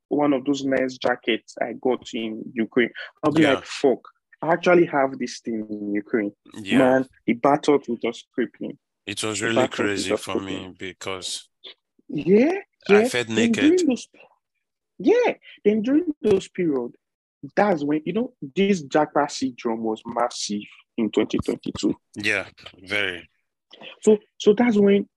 One 0.08 0.32
of 0.32 0.44
those 0.44 0.64
nice 0.64 0.96
jackets 0.96 1.54
I 1.60 1.74
got 1.74 2.08
in 2.14 2.42
Ukraine. 2.54 2.90
I'll 3.22 3.32
be 3.32 3.42
yeah. 3.42 3.54
like, 3.54 3.64
fuck, 3.64 4.00
I 4.40 4.52
actually 4.52 4.86
have 4.86 5.18
this 5.18 5.40
thing 5.40 5.66
in 5.68 5.94
Ukraine. 5.94 6.32
Yeah. 6.54 6.78
Man, 6.78 7.06
he 7.26 7.32
battled 7.32 7.86
with 7.88 8.04
us 8.04 8.24
creeping. 8.32 8.78
It 9.06 9.22
was 9.22 9.42
really 9.42 9.66
crazy 9.68 10.16
for 10.16 10.38
me 10.38 10.74
because 10.78 11.48
yeah, 12.08 12.52
yeah, 12.88 12.98
I 12.98 13.08
felt 13.08 13.28
naked. 13.28 13.80
Those, 13.86 14.08
yeah, 14.98 15.34
then 15.64 15.82
during 15.82 16.12
those 16.22 16.48
period, 16.48 16.92
that's 17.56 17.82
when 17.82 18.02
you 18.04 18.12
know 18.12 18.34
this 18.54 18.82
japa 18.84 19.30
syndrome 19.30 19.82
was 19.82 20.02
massive 20.04 20.62
in 20.96 21.10
2022. 21.10 21.94
Yeah, 22.16 22.46
very. 22.82 23.28
So 24.02 24.18
so 24.38 24.52
that's 24.52 24.76
when 24.76 25.08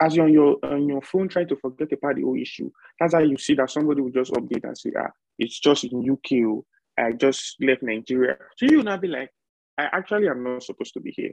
as 0.00 0.16
you're 0.16 0.26
on 0.26 0.32
your 0.32 0.56
on 0.62 0.88
your 0.88 1.02
phone 1.02 1.28
trying 1.28 1.48
to 1.48 1.56
forget 1.56 1.92
about 1.92 2.16
the 2.16 2.22
whole 2.22 2.38
issue, 2.40 2.70
that's 2.98 3.14
how 3.14 3.20
you 3.20 3.36
see 3.36 3.54
that 3.54 3.70
somebody 3.70 4.00
will 4.00 4.10
just 4.10 4.32
update 4.32 4.64
and 4.64 4.76
say, 4.76 4.92
ah, 4.98 5.10
it's 5.38 5.60
just 5.60 5.84
in 5.84 6.10
UK. 6.10 6.46
Oh, 6.46 6.64
I 6.98 7.12
just 7.12 7.56
left 7.60 7.82
Nigeria. 7.82 8.36
So 8.56 8.66
you 8.66 8.78
will 8.78 8.84
not 8.84 9.00
be 9.00 9.08
like, 9.08 9.30
I 9.78 9.84
actually 9.84 10.28
am 10.28 10.42
not 10.44 10.62
supposed 10.62 10.94
to 10.94 11.00
be 11.00 11.12
here. 11.16 11.32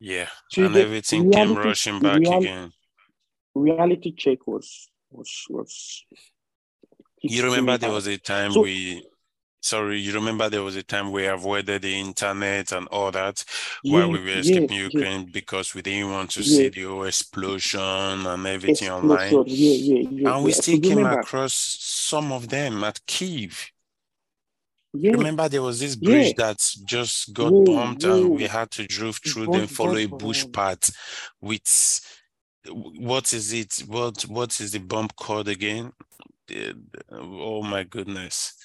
Yeah. 0.00 0.28
So 0.50 0.66
and 0.66 0.76
everything 0.76 1.28
reality, 1.28 1.54
came 1.54 1.64
rushing 1.64 2.00
back 2.00 2.20
again. 2.20 2.72
Reality 3.54 4.12
check 4.12 4.46
was 4.46 4.88
was 5.10 5.44
was 5.50 6.04
you 7.22 7.42
remember 7.44 7.76
there 7.78 7.90
was 7.90 8.06
a 8.06 8.18
time 8.18 8.52
so, 8.52 8.60
we 8.62 9.04
sorry, 9.60 9.98
you 9.98 10.12
remember 10.12 10.48
there 10.48 10.62
was 10.62 10.76
a 10.76 10.82
time 10.82 11.12
we 11.12 11.26
avoided 11.26 11.82
the 11.82 11.94
internet 11.98 12.72
and 12.72 12.86
all 12.88 13.10
that 13.10 13.44
while 13.82 14.10
we 14.10 14.20
were 14.20 14.38
escaping 14.38 14.76
Ukraine 14.76 15.28
because 15.32 15.74
we 15.74 15.82
didn't 15.82 16.10
want 16.10 16.30
to 16.30 16.42
see 16.42 16.68
the 16.68 16.82
whole 16.84 17.04
explosion 17.04 17.80
and 17.80 18.46
everything 18.46 18.88
explosion. 18.88 19.10
online. 19.10 19.44
Yeah, 19.46 20.04
yeah, 20.10 20.34
and 20.34 20.44
we 20.44 20.52
still 20.52 20.80
came 20.80 20.98
remember. 20.98 21.20
across 21.20 21.54
some 21.80 22.32
of 22.32 22.48
them 22.48 22.84
at 22.84 23.00
Kiev. 23.06 23.70
Remember 24.94 25.48
there 25.48 25.62
was 25.62 25.80
this 25.80 25.96
bridge 25.96 26.34
that 26.36 26.58
just 26.86 27.34
got 27.34 27.52
whoa. 27.52 27.78
and 27.78 28.30
we 28.30 28.44
had 28.44 28.70
to 28.72 28.86
drive 28.86 29.16
through 29.16 29.46
then 29.48 29.66
follow 29.66 29.96
a 29.96 30.06
bush 30.06 30.46
path 30.50 30.90
with 31.40 32.00
what 32.66 33.32
is 33.32 33.52
it? 33.52 33.84
What 33.86 34.22
what 34.22 34.58
is 34.60 34.72
the 34.72 34.78
bump 34.78 35.14
called 35.14 35.48
again? 35.48 35.92
Eh, 36.50 36.72
oh 37.12 37.62
my 37.62 37.84
goodness 37.84 38.57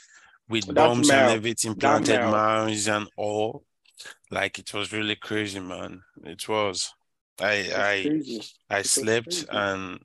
with 0.49 0.73
That's 0.73 0.75
bombs 0.75 1.11
and 1.11 1.29
everything, 1.29 1.75
planted 1.75 2.23
mines 2.23 2.87
and 2.87 3.07
all. 3.17 3.65
Like 4.31 4.59
it 4.59 4.73
was 4.73 4.93
really 4.93 5.15
crazy, 5.15 5.59
man. 5.59 6.03
It 6.23 6.47
was. 6.49 6.93
I 7.41 7.55
I 7.75 8.11
crazy. 8.11 8.41
I 8.69 8.81
slept 8.83 9.45
and 9.49 9.99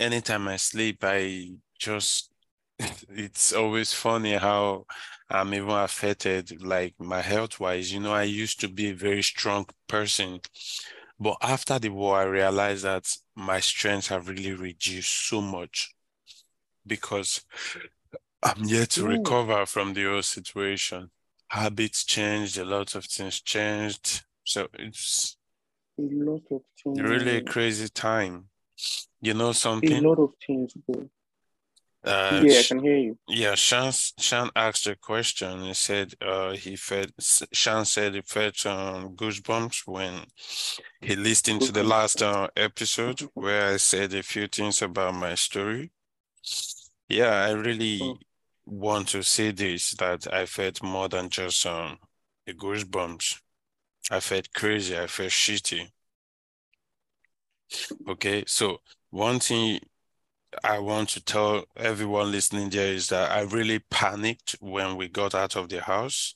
anytime 0.00 0.48
I 0.48 0.56
sleep, 0.56 0.98
I 1.02 1.52
just 1.78 2.30
it's 3.08 3.52
always 3.52 3.92
funny 3.92 4.34
how 4.36 4.86
I'm 5.30 5.54
even 5.54 5.70
affected, 5.70 6.62
like 6.62 6.94
my 6.98 7.20
health 7.20 7.60
wise. 7.60 7.92
You 7.92 8.00
know, 8.00 8.12
I 8.12 8.24
used 8.24 8.60
to 8.60 8.68
be 8.68 8.90
a 8.90 8.94
very 8.94 9.22
strong 9.22 9.66
person, 9.88 10.40
but 11.20 11.36
after 11.42 11.78
the 11.78 11.90
war, 11.90 12.18
I 12.20 12.24
realized 12.24 12.84
that 12.84 13.06
my 13.36 13.60
strength 13.60 14.08
have 14.08 14.28
really 14.28 14.54
reduced 14.54 15.28
so 15.28 15.40
much 15.40 15.94
because 16.86 17.42
I'm 18.42 18.64
yet 18.64 18.90
to 18.90 19.06
recover 19.06 19.64
from 19.66 19.94
the 19.94 20.12
old 20.12 20.24
situation. 20.24 21.10
Habits 21.48 22.04
changed, 22.04 22.58
a 22.58 22.64
lot 22.64 22.94
of 22.94 23.04
things 23.04 23.40
changed. 23.40 24.22
So 24.44 24.68
it's 24.74 25.36
a 25.98 26.02
lot 26.02 26.42
of 26.50 26.62
things. 26.82 27.00
Really 27.00 27.36
a 27.36 27.42
crazy 27.42 27.88
time. 27.88 28.48
You 29.20 29.34
know 29.34 29.52
something? 29.52 30.04
A 30.04 30.08
lot 30.08 30.18
of 30.18 30.32
things, 30.44 30.72
bro. 30.74 31.08
Uh, 32.04 32.42
yeah, 32.44 32.58
I 32.58 32.62
can 32.64 32.82
hear 32.82 32.96
you. 32.96 33.16
Yeah, 33.28 33.54
Sean, 33.54 33.92
Sean 34.18 34.50
asked 34.56 34.88
a 34.88 34.96
question. 34.96 35.62
He 35.62 35.74
said 35.74 36.14
uh, 36.20 36.50
he 36.50 36.74
felt, 36.74 37.10
Sean 37.52 37.84
said 37.84 38.14
he 38.14 38.22
felt 38.22 38.66
um, 38.66 39.14
goosebumps 39.14 39.86
when 39.86 40.24
he 41.00 41.14
listened 41.14 41.62
to 41.62 41.70
the 41.70 41.84
last 41.84 42.20
uh, 42.20 42.48
episode 42.56 43.20
where 43.34 43.74
I 43.74 43.76
said 43.76 44.12
a 44.14 44.24
few 44.24 44.48
things 44.48 44.82
about 44.82 45.14
my 45.14 45.36
story. 45.36 45.92
Yeah, 47.08 47.30
I 47.30 47.52
really 47.52 48.00
oh 48.02 48.18
want 48.66 49.08
to 49.08 49.22
say 49.22 49.50
this 49.50 49.92
that 49.92 50.32
I 50.32 50.46
felt 50.46 50.82
more 50.82 51.08
than 51.08 51.28
just 51.30 51.66
um 51.66 51.98
a 52.46 52.52
goosebumps. 52.52 53.40
I 54.10 54.20
felt 54.20 54.52
crazy. 54.52 54.98
I 54.98 55.06
felt 55.06 55.30
shitty. 55.30 55.90
Okay, 58.08 58.44
so 58.46 58.80
one 59.10 59.40
thing 59.40 59.80
I 60.62 60.78
want 60.80 61.08
to 61.10 61.24
tell 61.24 61.64
everyone 61.76 62.30
listening 62.30 62.70
there 62.70 62.92
is 62.92 63.08
that 63.08 63.30
I 63.30 63.42
really 63.42 63.78
panicked 63.78 64.56
when 64.60 64.96
we 64.96 65.08
got 65.08 65.34
out 65.34 65.56
of 65.56 65.68
the 65.68 65.80
house 65.80 66.34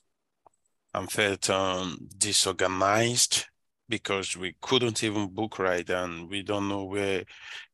and 0.93 1.11
felt 1.11 1.49
um, 1.49 2.09
disorganized 2.17 3.45
because 3.89 4.35
we 4.35 4.55
couldn't 4.61 5.03
even 5.03 5.29
book 5.29 5.59
right 5.59 5.87
and 5.89 6.29
we 6.29 6.41
don't 6.43 6.67
know 6.67 6.83
where 6.83 7.23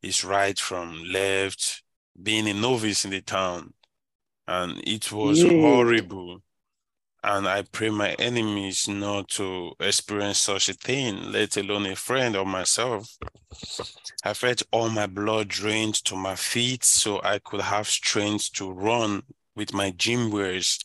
is 0.01 0.23
right 0.23 0.59
from 0.59 1.03
left. 1.05 1.83
Being 2.21 2.47
a 2.47 2.53
novice 2.53 3.05
in 3.05 3.11
the 3.11 3.21
town, 3.21 3.73
and 4.47 4.81
it 4.85 5.11
was 5.11 5.43
yeah. 5.43 5.49
horrible. 5.49 6.41
And 7.25 7.47
I 7.47 7.61
pray 7.61 7.89
my 7.89 8.13
enemies 8.13 8.87
not 8.89 9.29
to 9.29 9.71
experience 9.79 10.39
such 10.39 10.67
a 10.67 10.73
thing, 10.73 11.31
let 11.31 11.55
alone 11.55 11.85
a 11.85 11.95
friend 11.95 12.35
or 12.35 12.45
myself. 12.45 13.17
I 14.25 14.33
felt 14.33 14.63
all 14.71 14.89
my 14.89 15.07
blood 15.07 15.47
drained 15.47 15.95
to 16.05 16.17
my 16.17 16.35
feet 16.35 16.83
so 16.83 17.21
I 17.23 17.39
could 17.39 17.61
have 17.61 17.87
strength 17.87 18.51
to 18.53 18.69
run 18.69 19.23
with 19.55 19.73
my 19.73 19.91
gym 19.91 20.31
wears. 20.31 20.79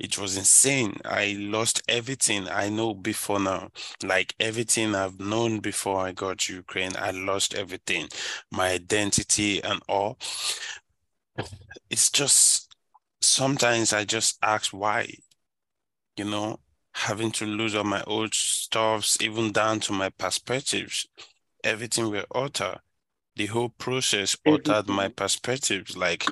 It 0.00 0.18
was 0.18 0.36
insane. 0.36 0.96
I 1.04 1.36
lost 1.38 1.82
everything 1.88 2.48
I 2.48 2.68
know 2.68 2.94
before 2.94 3.38
now. 3.38 3.70
Like 4.02 4.34
everything 4.40 4.96
I've 4.96 5.20
known 5.20 5.60
before 5.60 6.00
I 6.00 6.10
got 6.10 6.38
to 6.40 6.54
Ukraine, 6.54 6.96
I 6.98 7.12
lost 7.12 7.54
everything, 7.54 8.08
my 8.50 8.70
identity 8.70 9.62
and 9.62 9.80
all. 9.88 10.18
It's 11.90 12.10
just 12.10 12.63
sometimes 13.24 13.92
I 13.92 14.04
just 14.04 14.38
ask 14.42 14.72
why, 14.72 15.08
you 16.16 16.24
know, 16.24 16.60
having 16.94 17.32
to 17.32 17.44
lose 17.44 17.74
all 17.74 17.84
my 17.84 18.02
old 18.04 18.34
stuffs, 18.34 19.20
even 19.20 19.52
down 19.52 19.80
to 19.80 19.92
my 19.92 20.10
perspectives. 20.10 21.06
Everything 21.62 22.10
will 22.10 22.24
alter. 22.30 22.76
The 23.36 23.46
whole 23.46 23.70
process 23.70 24.36
altered 24.46 24.88
my 24.88 25.06
mm-hmm. 25.06 25.14
perspectives. 25.14 25.96
Like, 25.96 26.24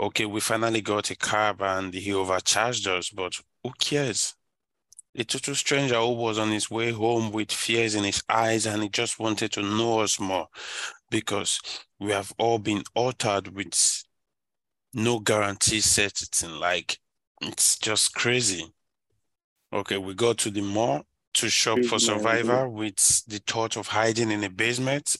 okay, 0.00 0.26
we 0.26 0.40
finally 0.40 0.80
got 0.80 1.10
a 1.10 1.16
cab 1.16 1.62
and 1.62 1.94
he 1.94 2.12
overcharged 2.12 2.88
us, 2.88 3.10
but 3.10 3.34
who 3.62 3.70
cares? 3.78 4.34
A 5.14 5.24
total 5.24 5.54
stranger 5.54 6.00
who 6.00 6.12
was 6.12 6.38
on 6.38 6.50
his 6.50 6.70
way 6.70 6.90
home 6.90 7.30
with 7.30 7.52
fears 7.52 7.94
in 7.94 8.04
his 8.04 8.22
eyes 8.28 8.66
and 8.66 8.82
he 8.82 8.88
just 8.88 9.18
wanted 9.18 9.52
to 9.52 9.62
know 9.62 10.00
us 10.00 10.20
more 10.20 10.48
because 11.10 11.60
we 11.98 12.10
have 12.10 12.32
all 12.38 12.58
been 12.58 12.82
altered 12.94 13.54
with 13.54 14.04
no 14.96 15.20
guarantee 15.20 15.80
certain. 15.80 16.58
Like 16.58 16.98
it's 17.40 17.78
just 17.78 18.14
crazy. 18.14 18.72
Okay, 19.72 19.98
we 19.98 20.14
go 20.14 20.32
to 20.32 20.50
the 20.50 20.62
mall 20.62 21.02
to 21.34 21.50
shop 21.50 21.84
for 21.84 21.98
survival 21.98 22.72
with 22.72 22.96
the 23.26 23.40
thought 23.46 23.76
of 23.76 23.88
hiding 23.88 24.30
in 24.30 24.42
a 24.42 24.48
basement. 24.48 25.16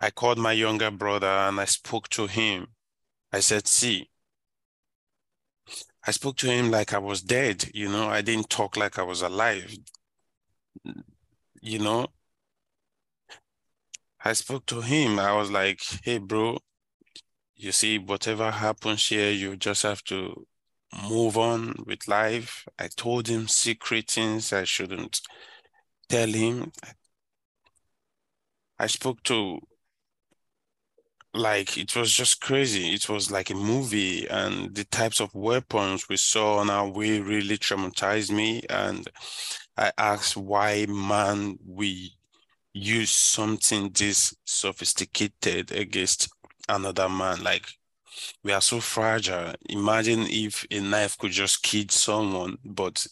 I 0.00 0.10
called 0.10 0.38
my 0.38 0.52
younger 0.52 0.90
brother 0.90 1.28
and 1.28 1.60
I 1.60 1.64
spoke 1.66 2.08
to 2.10 2.26
him. 2.26 2.66
I 3.32 3.40
said, 3.40 3.68
see, 3.68 4.10
I 6.04 6.10
spoke 6.10 6.36
to 6.38 6.48
him 6.50 6.70
like 6.70 6.92
I 6.92 6.98
was 6.98 7.22
dead, 7.22 7.70
you 7.72 7.88
know, 7.88 8.08
I 8.08 8.20
didn't 8.20 8.50
talk 8.50 8.76
like 8.76 8.98
I 8.98 9.02
was 9.02 9.22
alive. 9.22 9.76
You 11.62 11.78
know, 11.78 12.08
I 14.24 14.32
spoke 14.32 14.66
to 14.66 14.80
him. 14.80 15.18
I 15.18 15.32
was 15.34 15.50
like, 15.50 15.80
hey, 16.02 16.18
bro, 16.18 16.58
you 17.56 17.72
see, 17.72 17.98
whatever 17.98 18.50
happens 18.50 19.08
here, 19.08 19.30
you 19.30 19.56
just 19.56 19.82
have 19.82 20.02
to 20.04 20.46
move 21.08 21.36
on 21.36 21.74
with 21.86 22.08
life. 22.08 22.66
I 22.78 22.88
told 22.88 23.28
him 23.28 23.48
secret 23.48 24.10
things 24.10 24.52
I 24.52 24.64
shouldn't 24.64 25.20
tell 26.08 26.28
him. 26.28 26.72
I 28.78 28.86
spoke 28.86 29.22
to 29.24 29.60
like 31.34 31.76
it 31.76 31.94
was 31.96 32.12
just 32.12 32.40
crazy. 32.40 32.94
It 32.94 33.08
was 33.08 33.30
like 33.30 33.50
a 33.50 33.54
movie, 33.54 34.26
and 34.28 34.74
the 34.74 34.84
types 34.84 35.20
of 35.20 35.34
weapons 35.34 36.08
we 36.08 36.16
saw 36.16 36.58
on 36.58 36.70
our 36.70 36.88
way 36.88 37.20
really 37.20 37.58
traumatized 37.58 38.30
me. 38.30 38.62
And 38.70 39.08
I 39.76 39.92
asked 39.98 40.36
why, 40.36 40.86
man, 40.88 41.58
we 41.66 42.12
use 42.72 43.10
something 43.10 43.90
this 43.90 44.34
sophisticated 44.44 45.72
against 45.72 46.28
another 46.68 47.08
man. 47.08 47.42
Like 47.42 47.66
we 48.42 48.52
are 48.52 48.60
so 48.60 48.80
fragile. 48.80 49.54
Imagine 49.68 50.26
if 50.28 50.66
a 50.70 50.80
knife 50.80 51.18
could 51.18 51.32
just 51.32 51.62
kill 51.62 51.86
someone, 51.88 52.58
but 52.64 53.06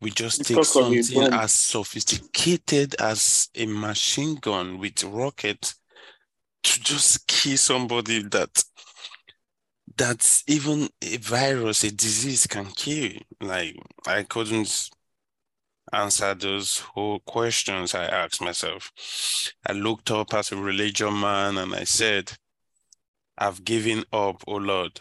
we 0.00 0.10
just 0.10 0.44
take 0.44 0.64
something 0.64 1.32
as 1.32 1.52
sophisticated 1.52 2.94
as 3.00 3.48
a 3.54 3.66
machine 3.66 4.36
gun 4.36 4.78
with 4.78 5.04
rocket 5.04 5.74
to 6.62 6.80
just 6.82 7.26
kill 7.26 7.56
somebody 7.56 8.22
that 8.22 8.64
that 9.96 10.42
even 10.46 10.88
a 11.02 11.16
virus, 11.18 11.84
a 11.84 11.90
disease 11.90 12.46
can 12.46 12.66
kill. 12.66 13.12
Like 13.40 13.76
I 14.06 14.22
couldn't 14.24 14.90
answer 15.92 16.34
those 16.34 16.78
whole 16.78 17.20
questions 17.20 17.94
I 17.94 18.04
asked 18.04 18.40
myself. 18.40 18.92
I 19.66 19.72
looked 19.72 20.10
up 20.10 20.34
as 20.34 20.52
a 20.52 20.56
religion 20.56 21.18
man 21.20 21.58
and 21.58 21.74
I 21.74 21.84
said, 21.84 22.32
I've 23.38 23.64
given 23.64 24.04
up, 24.12 24.42
oh 24.46 24.56
Lord. 24.56 25.00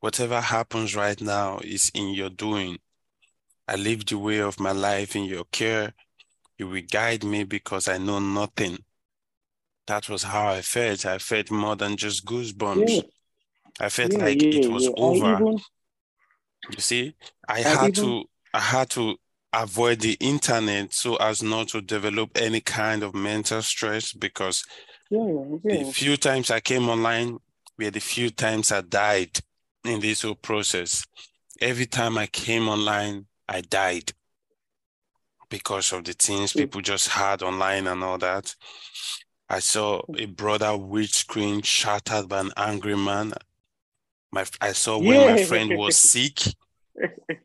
Whatever 0.00 0.40
happens 0.40 0.94
right 0.94 1.20
now 1.20 1.58
is 1.64 1.90
in 1.94 2.14
your 2.14 2.30
doing. 2.30 2.78
I 3.66 3.76
live 3.76 4.06
the 4.06 4.18
way 4.18 4.40
of 4.40 4.60
my 4.60 4.72
life 4.72 5.16
in 5.16 5.24
your 5.24 5.44
care. 5.50 5.92
You 6.58 6.68
will 6.68 6.82
guide 6.90 7.24
me 7.24 7.44
because 7.44 7.88
I 7.88 7.98
know 7.98 8.18
nothing. 8.18 8.78
That 9.86 10.08
was 10.08 10.22
how 10.22 10.48
I 10.48 10.62
felt. 10.62 11.06
I 11.06 11.18
felt 11.18 11.50
more 11.50 11.76
than 11.76 11.96
just 11.96 12.24
goosebumps. 12.24 12.88
Yeah. 12.88 13.02
I 13.80 13.88
felt 13.88 14.12
yeah, 14.12 14.18
like 14.18 14.42
yeah, 14.42 14.60
it 14.60 14.70
was 14.70 14.88
over. 14.96 15.34
Even, 15.34 15.58
you 16.70 16.78
see, 16.78 17.14
I, 17.48 17.58
I 17.58 17.62
had 17.62 17.98
even, 17.98 18.04
to 18.04 18.24
I 18.54 18.60
had 18.60 18.90
to 18.90 19.16
avoid 19.52 20.00
the 20.00 20.16
internet 20.20 20.92
so 20.92 21.16
as 21.16 21.42
not 21.42 21.68
to 21.68 21.80
develop 21.80 22.30
any 22.36 22.60
kind 22.60 23.02
of 23.02 23.14
mental 23.14 23.62
stress 23.62 24.12
because 24.12 24.64
the 25.10 25.90
few 25.94 26.16
times 26.16 26.50
I 26.50 26.60
came 26.60 26.88
online 26.88 27.38
were 27.78 27.90
the 27.90 28.00
few 28.00 28.30
times 28.30 28.72
I 28.72 28.80
died 28.80 29.38
in 29.84 30.00
this 30.00 30.22
whole 30.22 30.34
process. 30.34 31.06
Every 31.60 31.86
time 31.86 32.18
I 32.18 32.26
came 32.26 32.68
online, 32.68 33.26
I 33.48 33.60
died 33.60 34.12
because 35.48 35.92
of 35.92 36.04
the 36.04 36.12
things 36.12 36.52
mm. 36.52 36.60
people 36.60 36.80
just 36.80 37.08
had 37.08 37.42
online 37.42 37.86
and 37.86 38.02
all 38.02 38.18
that. 38.18 38.54
I 39.48 39.60
saw 39.60 40.02
a 40.18 40.26
brother 40.26 40.76
which 40.76 41.14
screen 41.14 41.62
shattered 41.62 42.28
by 42.28 42.40
an 42.40 42.50
angry 42.56 42.96
man. 42.96 43.32
My 44.32 44.44
I 44.60 44.72
saw 44.72 44.98
when 44.98 45.20
yeah. 45.20 45.34
my 45.34 45.44
friend 45.44 45.78
was 45.78 45.98
sick, 46.12 46.40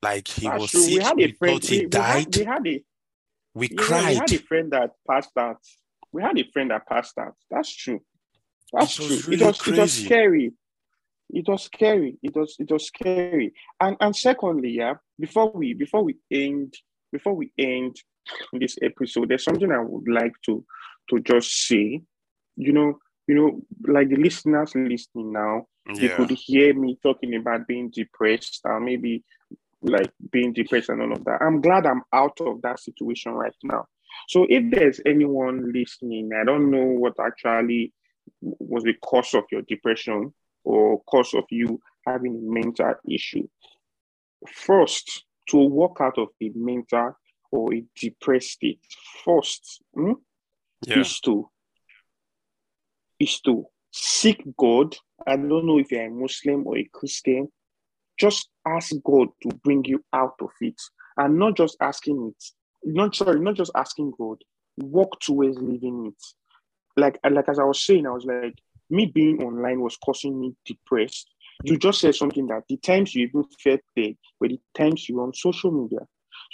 like 0.01 0.27
he 0.27 0.47
That's 0.47 0.61
was 0.61 0.71
true. 0.71 0.81
sick. 0.81 0.97
We, 0.97 1.03
had 1.03 1.19
a 1.19 1.31
friend, 1.33 1.61
thought 1.61 1.69
he 1.69 1.79
we, 1.81 1.85
died. 1.85 2.35
We 2.35 2.43
had, 2.43 2.63
we, 2.63 2.67
had 2.67 2.67
a, 2.67 2.83
we 3.53 3.69
yeah, 3.69 3.75
cried. 3.77 4.09
We 4.09 4.15
had 4.15 4.33
a 4.33 4.37
friend 4.39 4.71
that 4.71 4.91
passed 5.07 5.37
out. 5.37 5.57
We 6.11 6.23
had 6.23 6.37
a 6.39 6.43
friend 6.51 6.71
that 6.71 6.87
passed 6.87 7.17
out. 7.19 7.35
That's 7.51 7.73
true. 7.73 8.01
That's 8.71 8.99
it 8.99 9.07
true. 9.07 9.31
Really 9.31 9.43
it 9.43 9.47
was 9.47 9.61
crazy. 9.61 9.77
it 9.77 9.81
was 9.81 9.93
scary. 9.93 10.53
It 11.33 11.47
was 11.47 11.63
scary. 11.63 12.17
It 12.21 12.35
was 12.35 12.55
it 12.59 12.71
was 12.71 12.87
scary. 12.87 13.53
And 13.79 13.97
and 13.99 14.15
secondly, 14.15 14.71
yeah, 14.71 14.95
before 15.19 15.51
we 15.51 15.73
before 15.73 16.03
we 16.03 16.17
end 16.29 16.73
before 17.11 17.35
we 17.35 17.51
end 17.57 17.95
this 18.53 18.77
episode, 18.81 19.29
there's 19.29 19.43
something 19.43 19.71
I 19.71 19.79
would 19.79 20.07
like 20.07 20.33
to 20.45 20.65
to 21.09 21.19
just 21.19 21.67
say. 21.67 22.01
You 22.57 22.73
know, 22.73 22.99
you 23.27 23.35
know, 23.35 23.61
like 23.87 24.09
the 24.09 24.17
listeners 24.17 24.75
listening 24.75 25.31
now, 25.31 25.65
yeah. 25.87 26.01
they 26.01 26.09
could 26.09 26.31
hear 26.31 26.73
me 26.73 26.97
talking 27.01 27.35
about 27.35 27.67
being 27.67 27.89
depressed 27.89 28.61
or 28.65 28.79
maybe 28.79 29.23
like 29.81 30.11
being 30.31 30.53
depressed 30.53 30.89
and 30.89 31.01
all 31.01 31.13
of 31.13 31.23
that. 31.25 31.41
I'm 31.41 31.61
glad 31.61 31.85
I'm 31.85 32.03
out 32.13 32.39
of 32.41 32.61
that 32.61 32.79
situation 32.79 33.31
right 33.31 33.55
now. 33.63 33.85
So 34.27 34.45
if 34.49 34.69
there's 34.71 34.99
anyone 35.05 35.71
listening, 35.71 36.31
I 36.39 36.43
don't 36.43 36.69
know 36.69 36.85
what 36.85 37.13
actually 37.19 37.93
was 38.41 38.83
the 38.83 38.93
cause 39.03 39.33
of 39.33 39.43
your 39.51 39.61
depression 39.63 40.33
or 40.63 41.01
cause 41.03 41.33
of 41.33 41.45
you 41.49 41.79
having 42.05 42.35
a 42.35 42.53
mental 42.53 42.95
issue. 43.09 43.47
First, 44.51 45.25
to 45.49 45.57
walk 45.57 45.97
out 46.01 46.17
of 46.17 46.29
a 46.41 46.51
mental 46.55 47.17
or 47.51 47.73
a 47.73 47.83
depressed 47.95 48.51
state, 48.51 48.79
first 49.23 49.81
hmm, 49.93 50.13
yeah. 50.85 50.99
is 50.99 51.19
to 51.21 51.49
is 53.19 53.39
to 53.41 53.65
seek 53.91 54.43
God. 54.57 54.95
I 55.27 55.35
don't 55.35 55.67
know 55.67 55.77
if 55.77 55.91
you're 55.91 56.05
a 56.05 56.09
Muslim 56.09 56.65
or 56.65 56.77
a 56.77 56.89
Christian. 56.91 57.49
Just 58.17 58.49
ask 58.65 58.93
God 59.03 59.29
to 59.43 59.49
bring 59.63 59.83
you 59.85 60.03
out 60.13 60.35
of 60.41 60.51
it, 60.61 60.79
and 61.17 61.37
not 61.37 61.57
just 61.57 61.77
asking 61.81 62.33
it. 62.33 62.43
Not 62.83 63.15
sorry, 63.15 63.39
not 63.39 63.55
just 63.55 63.71
asking 63.75 64.13
God. 64.17 64.37
Walk 64.77 65.19
towards 65.19 65.57
living 65.57 66.07
it. 66.07 66.23
Like 66.97 67.19
like 67.29 67.49
as 67.49 67.59
I 67.59 67.63
was 67.63 67.81
saying, 67.81 68.05
I 68.07 68.11
was 68.11 68.25
like, 68.25 68.55
me 68.89 69.05
being 69.05 69.41
online 69.41 69.81
was 69.81 69.97
causing 69.97 70.39
me 70.39 70.55
depressed. 70.65 71.29
You 71.63 71.77
just 71.77 72.01
said 72.01 72.15
something 72.15 72.47
that 72.47 72.63
the 72.67 72.77
times 72.77 73.13
you 73.13 73.27
even 73.27 73.45
felt 73.63 73.81
there 73.95 74.13
were 74.39 74.47
the 74.47 74.59
times 74.75 75.07
you 75.07 75.17
were 75.17 75.23
on 75.23 75.33
social 75.33 75.71
media. 75.71 75.99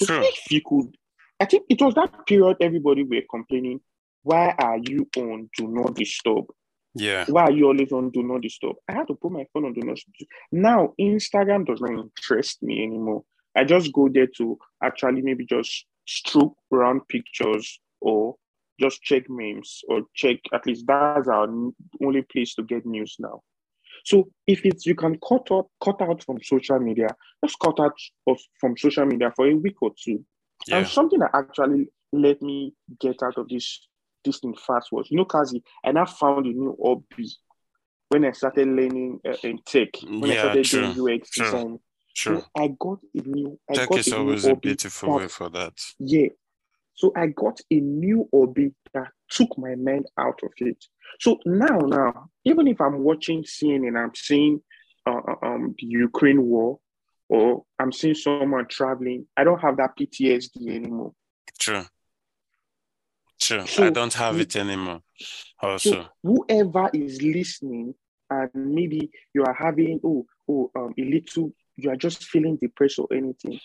So 0.01 0.05
sure. 0.05 0.21
if 0.23 0.51
you 0.51 0.61
could, 0.65 0.95
I 1.39 1.45
think 1.45 1.63
it 1.69 1.81
was 1.81 1.95
that 1.95 2.25
period 2.27 2.57
everybody 2.59 3.03
were 3.03 3.21
complaining, 3.29 3.79
why 4.23 4.53
are 4.57 4.77
you 4.77 5.07
on 5.15 5.49
do 5.55 5.67
not 5.67 5.95
disturb? 5.95 6.45
Yeah. 6.93 7.25
Why 7.27 7.43
are 7.43 7.51
you 7.51 7.67
always 7.67 7.91
on 7.91 8.09
do 8.09 8.23
not 8.23 8.41
disturb? 8.41 8.75
I 8.87 8.93
had 8.93 9.07
to 9.07 9.15
put 9.15 9.31
my 9.31 9.45
phone 9.53 9.65
on 9.65 9.73
do 9.73 9.81
not 9.81 9.95
disturb. 9.95 10.27
Now 10.51 10.93
Instagram 10.99 11.65
does 11.65 11.79
not 11.79 11.91
interest 11.91 12.61
me 12.61 12.83
anymore. 12.83 13.23
I 13.55 13.63
just 13.63 13.93
go 13.93 14.09
there 14.09 14.27
to 14.37 14.57
actually 14.83 15.21
maybe 15.21 15.45
just 15.45 15.85
stroke 16.05 16.57
around 16.71 17.07
pictures 17.07 17.79
or 18.01 18.35
just 18.79 19.01
check 19.01 19.23
memes 19.29 19.81
or 19.87 20.01
check 20.13 20.37
at 20.53 20.65
least 20.65 20.85
that's 20.87 21.27
our 21.27 21.47
only 22.03 22.21
place 22.21 22.55
to 22.55 22.63
get 22.63 22.85
news 22.85 23.15
now. 23.19 23.41
So 24.05 24.29
if 24.45 24.65
it's 24.65 24.85
you 24.85 24.95
can 24.95 25.17
cut 25.27 25.47
out 25.51 25.67
cut 25.83 26.01
out 26.01 26.23
from 26.23 26.37
social 26.41 26.79
media, 26.79 27.07
just 27.43 27.59
cut 27.59 27.79
out 27.79 27.95
of, 28.27 28.39
from 28.59 28.77
social 28.77 29.05
media 29.05 29.31
for 29.35 29.47
a 29.47 29.53
week 29.53 29.81
or 29.81 29.91
two. 30.01 30.23
Yeah. 30.67 30.77
And 30.77 30.87
something 30.87 31.19
that 31.19 31.31
actually 31.33 31.89
let 32.13 32.41
me 32.41 32.73
get 32.99 33.21
out 33.23 33.37
of 33.37 33.49
this 33.49 33.87
this 34.23 34.39
thing 34.39 34.55
fast 34.55 34.91
was, 34.91 35.07
you 35.09 35.17
know, 35.17 35.25
Kazzy, 35.25 35.61
and 35.83 35.97
I 35.97 36.05
found 36.05 36.45
a 36.45 36.49
new 36.49 36.77
hobby 36.83 37.31
when 38.09 38.25
I 38.25 38.31
started 38.31 38.67
learning 38.67 39.19
uh, 39.27 39.35
in 39.43 39.59
tech. 39.65 39.89
When 40.03 40.23
yeah, 40.23 40.35
I 40.35 40.37
started 40.37 40.65
true, 40.65 40.93
doing 40.93 41.19
UX 41.19 41.29
true, 41.29 41.45
design. 41.45 41.79
True. 42.15 42.39
So 42.39 42.45
I 42.57 42.67
got 42.79 42.99
a 43.15 43.21
new. 43.27 43.59
I 43.69 43.73
tech 43.73 43.89
got 43.89 43.99
is 43.99 44.13
always 44.13 44.45
a 44.45 44.55
beautiful 44.55 45.17
way 45.17 45.27
for 45.27 45.49
that. 45.49 45.73
Yeah, 45.99 46.27
so 46.97 47.13
I 47.15 47.27
got 47.27 47.59
a 47.69 47.75
new 47.75 48.27
hobby 48.33 48.73
that 48.93 49.09
took 49.29 49.55
my 49.57 49.75
mind 49.75 50.07
out 50.17 50.39
of 50.43 50.51
it. 50.57 50.83
So 51.19 51.37
now, 51.45 51.77
now, 51.77 52.29
even 52.43 52.67
if 52.67 52.81
I'm 52.81 52.99
watching 53.03 53.43
CNN 53.43 53.87
and 53.87 53.97
I'm 53.97 54.15
seeing 54.15 54.61
uh, 55.05 55.11
uh, 55.15 55.45
um, 55.45 55.75
the 55.77 55.85
Ukraine 55.85 56.41
war, 56.41 56.79
or 57.29 57.65
I'm 57.77 57.91
seeing 57.91 58.15
someone 58.15 58.67
traveling, 58.67 59.27
I 59.37 59.43
don't 59.43 59.61
have 59.61 59.77
that 59.77 59.95
PTSD 59.95 60.75
anymore. 60.75 61.13
True. 61.59 61.85
True. 63.39 63.67
So, 63.67 63.85
I 63.85 63.89
don't 63.91 64.13
have 64.13 64.39
it 64.39 64.55
anymore. 64.55 65.01
Also, 65.59 65.91
so 65.91 66.05
whoever 66.23 66.89
is 66.93 67.21
listening, 67.21 67.93
and 68.29 68.49
maybe 68.55 69.11
you 69.35 69.43
are 69.43 69.53
having 69.53 69.99
oh 70.03 70.25
oh 70.49 70.71
um, 70.75 70.93
a 70.97 71.03
little, 71.03 71.53
you 71.75 71.91
are 71.91 71.95
just 71.95 72.23
feeling 72.23 72.57
depressed 72.59 72.97
or 72.97 73.07
anything. 73.11 73.59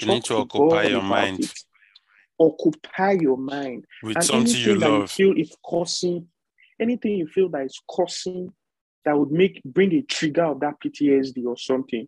You 0.00 0.08
need 0.08 0.24
to 0.24 0.36
occupy 0.38 0.84
your 0.84 1.02
mind. 1.02 1.40
It 1.40 1.52
occupy 2.38 3.12
your 3.12 3.36
mind 3.36 3.84
with 4.02 4.16
and 4.16 4.24
something 4.24 4.54
you 4.54 4.78
that 4.78 4.90
love. 4.90 5.00
You 5.02 5.06
feel 5.06 5.40
is 5.40 5.56
causing 5.62 6.28
anything 6.80 7.12
you 7.12 7.26
feel 7.26 7.48
that 7.50 7.64
is 7.64 7.80
causing 7.88 8.52
that 9.04 9.18
would 9.18 9.30
make 9.30 9.62
bring 9.64 9.92
a 9.94 10.02
trigger 10.02 10.44
of 10.44 10.60
that 10.60 10.74
PTSD 10.84 11.44
or 11.44 11.56
something. 11.56 12.06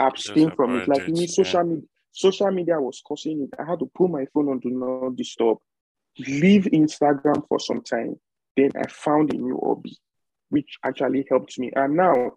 Abstain 0.00 0.50
from 0.50 0.78
it. 0.80 0.88
Like 0.88 1.08
me, 1.08 1.26
social 1.26 1.60
yeah. 1.60 1.74
media, 1.74 1.88
social 2.12 2.50
media 2.50 2.80
was 2.80 3.02
causing 3.06 3.42
it. 3.42 3.50
I 3.58 3.68
had 3.68 3.78
to 3.80 3.90
put 3.94 4.10
my 4.10 4.26
phone 4.32 4.48
on 4.48 4.58
do 4.60 4.70
not 4.70 5.16
disturb, 5.16 5.58
leave 6.18 6.64
Instagram 6.64 7.46
for 7.48 7.58
some 7.58 7.82
time. 7.82 8.16
Then 8.56 8.70
I 8.76 8.88
found 8.88 9.32
a 9.32 9.36
new 9.36 9.58
hobby, 9.62 9.96
which 10.50 10.78
actually 10.84 11.26
helped 11.28 11.58
me. 11.58 11.72
And 11.74 11.96
now 11.96 12.32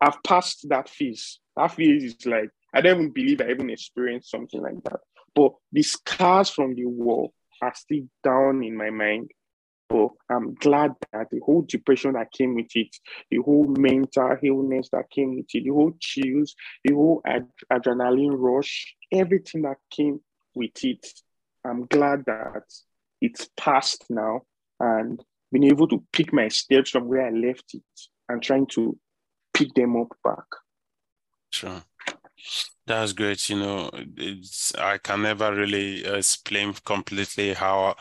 I've 0.00 0.22
passed 0.22 0.68
that 0.68 0.88
phase. 0.88 1.40
That 1.56 1.72
phase 1.72 2.04
is 2.04 2.26
like 2.26 2.50
I 2.74 2.80
don't 2.80 2.96
even 2.98 3.10
believe 3.10 3.40
I 3.40 3.50
even 3.50 3.70
experienced 3.70 4.30
something 4.30 4.60
like 4.60 4.82
that. 4.84 5.00
But 5.34 5.52
the 5.72 5.82
scars 5.82 6.50
from 6.50 6.74
the 6.74 6.86
war 6.86 7.30
are 7.60 7.74
still 7.74 8.06
down 8.22 8.62
in 8.62 8.76
my 8.76 8.90
mind. 8.90 9.30
But 9.88 10.10
I'm 10.30 10.54
glad 10.54 10.92
that 11.12 11.30
the 11.30 11.40
whole 11.44 11.62
depression 11.62 12.14
that 12.14 12.32
came 12.32 12.54
with 12.54 12.74
it, 12.74 12.96
the 13.30 13.38
whole 13.38 13.66
mental 13.66 14.36
illness 14.42 14.88
that 14.92 15.10
came 15.10 15.36
with 15.36 15.46
it, 15.52 15.64
the 15.64 15.70
whole 15.70 15.92
chills, 16.00 16.54
the 16.84 16.94
whole 16.94 17.20
ad- 17.26 17.48
adrenaline 17.70 18.34
rush, 18.36 18.94
everything 19.12 19.62
that 19.62 19.76
came 19.90 20.20
with 20.54 20.82
it, 20.84 21.06
I'm 21.64 21.86
glad 21.86 22.24
that 22.26 22.64
it's 23.20 23.48
past 23.56 24.04
now 24.10 24.42
and 24.80 25.22
being 25.52 25.64
able 25.64 25.88
to 25.88 26.02
pick 26.12 26.32
my 26.32 26.48
steps 26.48 26.90
from 26.90 27.08
where 27.08 27.26
I 27.26 27.30
left 27.30 27.74
it 27.74 27.82
and 28.28 28.42
trying 28.42 28.66
to 28.68 28.98
pick 29.52 29.72
them 29.74 29.96
up 29.96 30.16
back. 30.22 30.44
Sure. 31.50 31.82
That's 32.86 33.12
great. 33.12 33.48
You 33.48 33.56
know, 33.56 33.90
it's 34.16 34.74
I 34.74 34.98
can 34.98 35.22
never 35.22 35.54
really 35.54 36.04
explain 36.04 36.74
completely 36.84 37.54
how 37.54 37.96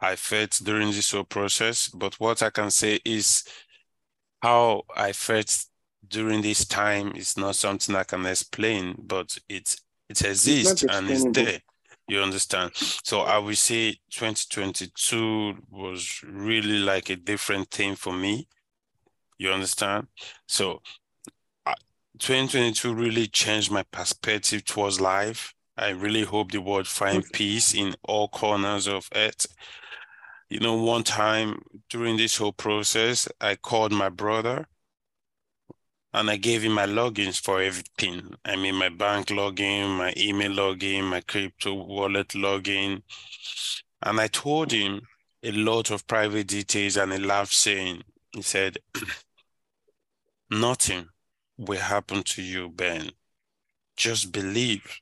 I 0.00 0.16
felt 0.16 0.60
during 0.62 0.88
this 0.90 1.10
whole 1.12 1.24
process, 1.24 1.88
but 1.88 2.20
what 2.20 2.42
I 2.42 2.50
can 2.50 2.70
say 2.70 3.00
is 3.04 3.44
how 4.42 4.82
I 4.94 5.12
felt 5.12 5.64
during 6.08 6.42
this 6.42 6.64
time 6.66 7.16
is 7.16 7.36
not 7.36 7.56
something 7.56 7.94
I 7.94 8.04
can 8.04 8.26
explain, 8.26 8.94
but 8.98 9.36
it 9.48 9.76
it 10.08 10.22
exists 10.22 10.84
and 10.84 11.10
it's 11.10 11.24
there. 11.32 11.60
You 12.08 12.20
understand? 12.20 12.70
So 12.74 13.22
I 13.22 13.38
would 13.38 13.58
say 13.58 13.96
2022 14.12 15.56
was 15.70 16.20
really 16.24 16.78
like 16.78 17.10
a 17.10 17.16
different 17.16 17.70
thing 17.70 17.96
for 17.96 18.12
me. 18.12 18.46
You 19.38 19.50
understand? 19.50 20.06
So, 20.46 20.80
2022 22.18 22.94
really 22.94 23.26
changed 23.26 23.70
my 23.70 23.82
perspective 23.82 24.64
towards 24.64 25.00
life. 25.00 25.54
I 25.76 25.90
really 25.90 26.22
hope 26.22 26.52
the 26.52 26.60
world 26.60 26.86
find 26.86 27.22
peace 27.32 27.74
in 27.74 27.94
all 28.02 28.28
corners 28.28 28.88
of 28.88 29.08
it. 29.12 29.46
You 30.48 30.60
know, 30.60 30.74
one 30.74 31.02
time 31.02 31.60
during 31.90 32.16
this 32.16 32.38
whole 32.38 32.52
process, 32.52 33.28
I 33.40 33.56
called 33.56 33.92
my 33.92 34.08
brother 34.08 34.66
and 36.14 36.30
I 36.30 36.36
gave 36.36 36.62
him 36.62 36.72
my 36.72 36.86
logins 36.86 37.38
for 37.38 37.60
everything. 37.60 38.34
I 38.44 38.56
mean, 38.56 38.76
my 38.76 38.88
bank 38.88 39.26
login, 39.26 39.98
my 39.98 40.14
email 40.16 40.52
login, 40.52 41.04
my 41.04 41.20
crypto 41.20 41.74
wallet 41.74 42.28
login. 42.28 43.02
And 44.02 44.20
I 44.20 44.28
told 44.28 44.72
him 44.72 45.02
a 45.42 45.52
lot 45.52 45.90
of 45.90 46.06
private 46.06 46.46
details 46.46 46.96
and 46.96 47.12
he 47.12 47.18
laughed 47.18 47.52
saying, 47.52 48.02
he 48.32 48.40
said, 48.40 48.78
nothing 50.50 51.08
will 51.58 51.78
happen 51.80 52.22
to 52.22 52.42
you, 52.42 52.68
Ben. 52.68 53.10
Just 53.96 54.32
believe. 54.32 55.00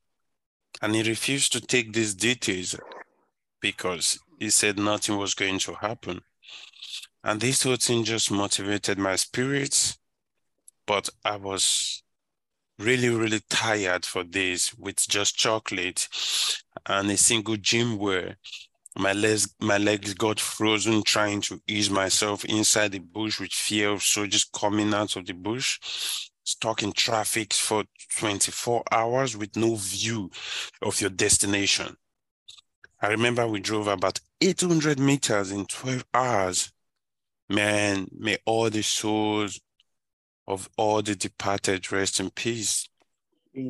And 0.82 0.94
he 0.94 1.02
refused 1.02 1.52
to 1.52 1.60
take 1.60 1.92
these 1.92 2.14
details 2.14 2.76
because 3.60 4.18
he 4.38 4.50
said 4.50 4.78
nothing 4.78 5.16
was 5.16 5.34
going 5.34 5.58
to 5.60 5.74
happen. 5.74 6.20
And 7.22 7.40
this 7.40 7.62
whole 7.62 7.76
thing 7.76 8.04
just 8.04 8.30
motivated 8.30 8.98
my 8.98 9.16
spirits. 9.16 9.98
But 10.86 11.08
I 11.24 11.36
was 11.36 12.02
really, 12.78 13.08
really 13.08 13.40
tired 13.48 14.04
for 14.04 14.24
this 14.24 14.74
with 14.74 14.98
just 15.08 15.36
chocolate 15.36 16.08
and 16.86 17.10
a 17.10 17.16
single 17.16 17.56
gym 17.56 17.98
wear. 17.98 18.36
My 18.96 19.12
legs, 19.12 19.54
my 19.60 19.78
legs 19.78 20.14
got 20.14 20.38
frozen 20.38 21.02
trying 21.02 21.40
to 21.42 21.60
ease 21.66 21.90
myself 21.90 22.44
inside 22.44 22.92
the 22.92 23.00
bush 23.00 23.40
with 23.40 23.50
fear 23.50 23.90
of 23.90 24.02
soldiers 24.02 24.44
coming 24.44 24.94
out 24.94 25.16
of 25.16 25.26
the 25.26 25.32
bush. 25.32 25.80
Stuck 26.44 26.82
in 26.82 26.92
traffic 26.92 27.52
for 27.52 27.84
24 28.18 28.84
hours 28.92 29.36
with 29.36 29.56
no 29.56 29.74
view 29.76 30.30
of 30.82 31.00
your 31.00 31.10
destination. 31.10 31.96
I 33.00 33.08
remember 33.08 33.46
we 33.46 33.60
drove 33.60 33.86
about 33.88 34.20
800 34.40 34.98
meters 34.98 35.50
in 35.50 35.66
12 35.66 36.04
hours. 36.14 36.72
Man, 37.48 38.08
may 38.16 38.38
all 38.46 38.70
the 38.70 38.82
souls 38.82 39.60
of 40.46 40.68
all 40.76 41.02
the 41.02 41.14
departed 41.14 41.90
rest 41.90 42.20
in 42.20 42.30
peace. 42.30 42.88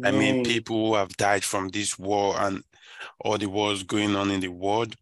I 0.04 0.10
mean, 0.10 0.44
people 0.44 0.88
who 0.88 0.94
have 0.94 1.16
died 1.16 1.44
from 1.44 1.68
this 1.68 1.98
war 1.98 2.34
and 2.38 2.62
all 3.20 3.38
the 3.38 3.46
wars 3.46 3.82
going 3.82 4.16
on 4.16 4.30
in 4.30 4.40
the 4.40 4.48
world, 4.48 4.96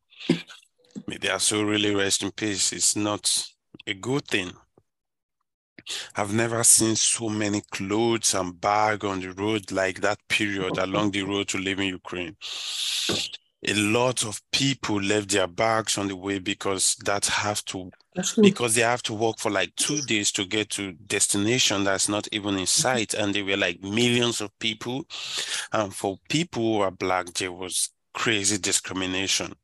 may 1.06 1.16
they 1.18 1.28
also 1.30 1.62
really 1.62 1.94
rest 1.94 2.22
in 2.22 2.32
peace. 2.32 2.72
It's 2.72 2.96
not 2.96 3.46
a 3.86 3.94
good 3.94 4.26
thing. 4.26 4.52
I've 6.16 6.32
never 6.32 6.62
seen 6.64 6.96
so 6.96 7.28
many 7.28 7.62
clothes 7.70 8.34
and 8.34 8.60
bags 8.60 9.04
on 9.04 9.20
the 9.20 9.32
road 9.32 9.70
like 9.72 10.00
that 10.00 10.18
period 10.28 10.78
along 10.78 11.12
the 11.12 11.22
road 11.22 11.48
to 11.48 11.58
leaving 11.58 11.88
Ukraine. 11.88 12.36
A 13.64 13.74
lot 13.74 14.24
of 14.24 14.40
people 14.50 15.00
left 15.00 15.30
their 15.30 15.46
bags 15.46 15.96
on 15.96 16.08
the 16.08 16.16
way 16.16 16.40
because 16.40 16.96
that 17.04 17.26
have 17.26 17.64
to 17.66 17.90
because 18.40 18.74
they 18.74 18.82
have 18.82 19.02
to 19.04 19.14
walk 19.14 19.38
for 19.38 19.50
like 19.50 19.74
two 19.76 20.00
days 20.02 20.32
to 20.32 20.44
get 20.44 20.68
to 20.70 20.92
destination 21.06 21.84
that's 21.84 22.08
not 22.08 22.28
even 22.32 22.54
in 22.54 22.64
mm-hmm. 22.64 22.64
sight. 22.66 23.14
And 23.14 23.32
they 23.32 23.42
were 23.42 23.56
like 23.56 23.82
millions 23.82 24.40
of 24.40 24.50
people. 24.58 25.04
And 25.72 25.94
for 25.94 26.18
people 26.28 26.62
who 26.62 26.80
are 26.80 26.90
black 26.90 27.32
there 27.34 27.52
was 27.52 27.90
crazy 28.12 28.58
discrimination 28.58 29.54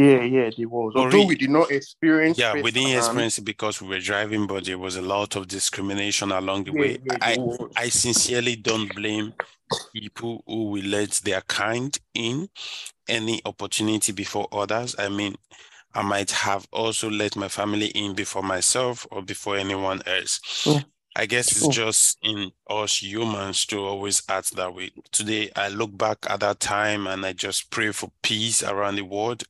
yeah 0.00 0.22
yeah 0.22 0.50
there 0.56 0.68
was 0.68 0.92
although 0.96 1.26
we 1.26 1.34
did 1.34 1.50
not 1.50 1.70
experience 1.70 2.38
yeah 2.38 2.54
we 2.54 2.70
didn't 2.70 2.96
experience 2.96 3.38
it 3.38 3.44
because 3.44 3.80
we 3.82 3.88
were 3.88 4.00
driving 4.00 4.46
but 4.46 4.64
there 4.64 4.78
was 4.78 4.96
a 4.96 5.02
lot 5.02 5.36
of 5.36 5.46
discrimination 5.46 6.32
along 6.32 6.64
the 6.64 6.72
yeah, 6.72 6.80
way 6.80 6.98
yeah, 7.04 7.16
i 7.20 7.36
i 7.76 7.88
sincerely 7.88 8.56
don't 8.56 8.94
blame 8.94 9.32
people 9.94 10.42
who 10.46 10.70
will 10.70 10.84
let 10.84 11.10
their 11.24 11.40
kind 11.42 11.98
in 12.14 12.48
any 13.08 13.40
opportunity 13.44 14.12
before 14.12 14.48
others. 14.52 14.94
I 14.98 15.08
mean, 15.08 15.36
I 15.94 16.02
might 16.02 16.30
have 16.30 16.66
also 16.72 17.10
let 17.10 17.36
my 17.36 17.48
family 17.48 17.88
in 17.88 18.14
before 18.14 18.42
myself 18.42 19.06
or 19.10 19.22
before 19.22 19.56
anyone 19.56 20.02
else. 20.06 20.64
Yeah. 20.66 20.80
I 21.16 21.26
guess 21.26 21.50
it's 21.50 21.66
oh. 21.66 21.70
just 21.70 22.18
in 22.22 22.52
us 22.68 23.02
humans 23.02 23.66
to 23.66 23.80
always 23.80 24.22
act 24.28 24.54
that 24.56 24.74
way. 24.74 24.90
Today, 25.10 25.50
I 25.56 25.68
look 25.68 25.96
back 25.96 26.18
at 26.28 26.40
that 26.40 26.60
time 26.60 27.06
and 27.06 27.26
I 27.26 27.32
just 27.32 27.70
pray 27.70 27.90
for 27.92 28.10
peace 28.22 28.62
around 28.62 28.96
the 28.96 29.02
world. 29.02 29.42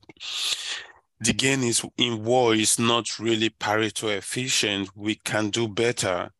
The 1.19 1.33
gain 1.33 1.63
is 1.63 1.85
in 1.97 2.23
war 2.23 2.55
is 2.55 2.79
not 2.79 3.19
really 3.19 3.51
Pareto 3.51 4.15
efficient. 4.15 4.89
We 4.95 5.15
can 5.15 5.51
do 5.51 5.67
better 5.67 6.31